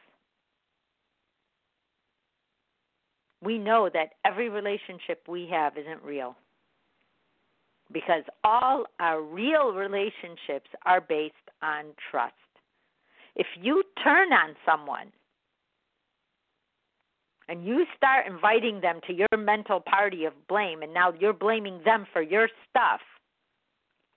We 3.42 3.58
know 3.58 3.90
that 3.92 4.12
every 4.24 4.48
relationship 4.48 5.22
we 5.26 5.48
have 5.50 5.76
isn't 5.76 6.02
real. 6.02 6.36
Because 7.92 8.22
all 8.44 8.84
our 9.00 9.20
real 9.20 9.72
relationships 9.72 10.70
are 10.86 11.00
based 11.00 11.34
on 11.62 11.86
trust. 12.10 12.34
If 13.34 13.46
you 13.60 13.82
turn 14.02 14.32
on 14.32 14.54
someone 14.64 15.08
and 17.48 17.66
you 17.66 17.84
start 17.96 18.26
inviting 18.26 18.80
them 18.80 19.00
to 19.06 19.12
your 19.12 19.28
mental 19.36 19.80
party 19.80 20.24
of 20.24 20.32
blame, 20.48 20.82
and 20.82 20.94
now 20.94 21.12
you're 21.18 21.32
blaming 21.32 21.80
them 21.84 22.06
for 22.12 22.22
your 22.22 22.48
stuff, 22.70 23.00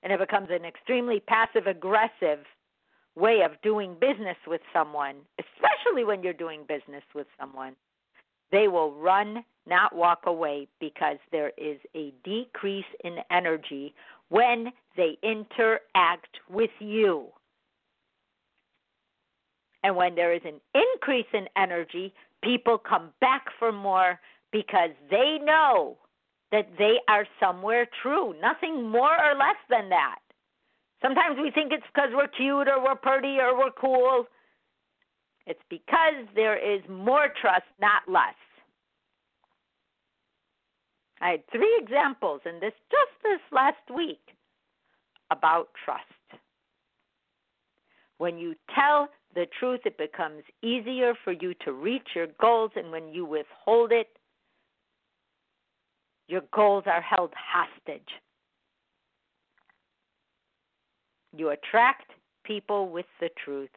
and 0.04 0.14
it 0.14 0.20
becomes 0.20 0.50
an 0.52 0.64
extremely 0.64 1.20
passive 1.20 1.66
aggressive 1.68 2.40
way 3.16 3.42
of 3.44 3.52
doing 3.64 3.96
business 4.00 4.38
with 4.46 4.62
someone, 4.72 5.16
especially 5.40 6.04
when 6.04 6.22
you're 6.22 6.34
doing 6.34 6.62
business 6.68 7.04
with 7.14 7.28
someone, 7.40 7.76
they 8.52 8.68
will 8.68 8.94
run, 8.94 9.44
not 9.68 9.96
walk 9.96 10.24
away, 10.26 10.68
because 10.80 11.18
there 11.32 11.52
is 11.58 11.78
a 11.96 12.14
decrease 12.24 12.86
in 13.04 13.18
energy 13.32 13.94
when 14.30 14.72
they 14.98 15.18
interact 15.24 16.40
with 16.50 16.72
you. 16.80 17.28
And 19.84 19.96
when 19.96 20.16
there 20.16 20.34
is 20.34 20.42
an 20.46 20.60
increase 20.74 21.28
in 21.34 21.48
energy, 21.56 22.14
people 22.44 22.78
come 22.78 23.10
back 23.22 23.46
for 23.60 23.72
more 23.72 24.20
because 24.52 24.90
they 25.12 25.38
know 25.44 25.98
that 26.52 26.70
they 26.78 26.96
are 27.08 27.28
somewhere 27.40 27.88
true. 28.02 28.34
Nothing 28.42 28.90
more 28.90 29.14
or 29.14 29.36
less 29.38 29.58
than 29.70 29.90
that. 29.90 30.20
Sometimes 31.02 31.38
we 31.40 31.52
think 31.52 31.72
it's 31.72 31.86
because 31.94 32.10
we're 32.14 32.28
cute 32.28 32.68
or 32.68 32.84
we're 32.84 32.96
pretty 32.96 33.38
or 33.40 33.58
we're 33.58 33.72
cool. 33.72 34.26
It's 35.48 35.60
because 35.70 36.26
there 36.34 36.58
is 36.58 36.82
more 36.90 37.28
trust, 37.40 37.66
not 37.80 38.02
less. 38.08 38.36
I 41.22 41.30
had 41.32 41.48
three 41.52 41.80
examples 41.82 42.42
in 42.46 42.60
this 42.60 42.74
just 42.92 43.24
this 43.24 43.40
last 43.52 43.96
week 43.96 44.22
about 45.32 45.70
trust. 45.84 46.04
When 48.18 48.38
you 48.38 48.56
tell 48.74 49.10
the 49.34 49.46
truth, 49.60 49.82
it 49.86 49.98
becomes 49.98 50.44
easier 50.62 51.14
for 51.24 51.34
you 51.34 51.54
to 51.66 51.74
reach 51.74 52.08
your 52.16 52.28
goals, 52.40 52.72
and 52.76 52.92
when 52.92 53.10
you 53.10 53.26
withhold 53.26 53.92
it, 53.92 54.08
your 56.28 56.42
goals 56.54 56.84
are 56.88 57.02
held 57.02 57.32
hostage. 57.36 58.10
You 61.36 61.50
attract 61.50 62.12
people 62.46 62.90
with 62.90 63.06
the 63.20 63.30
truth, 63.44 63.70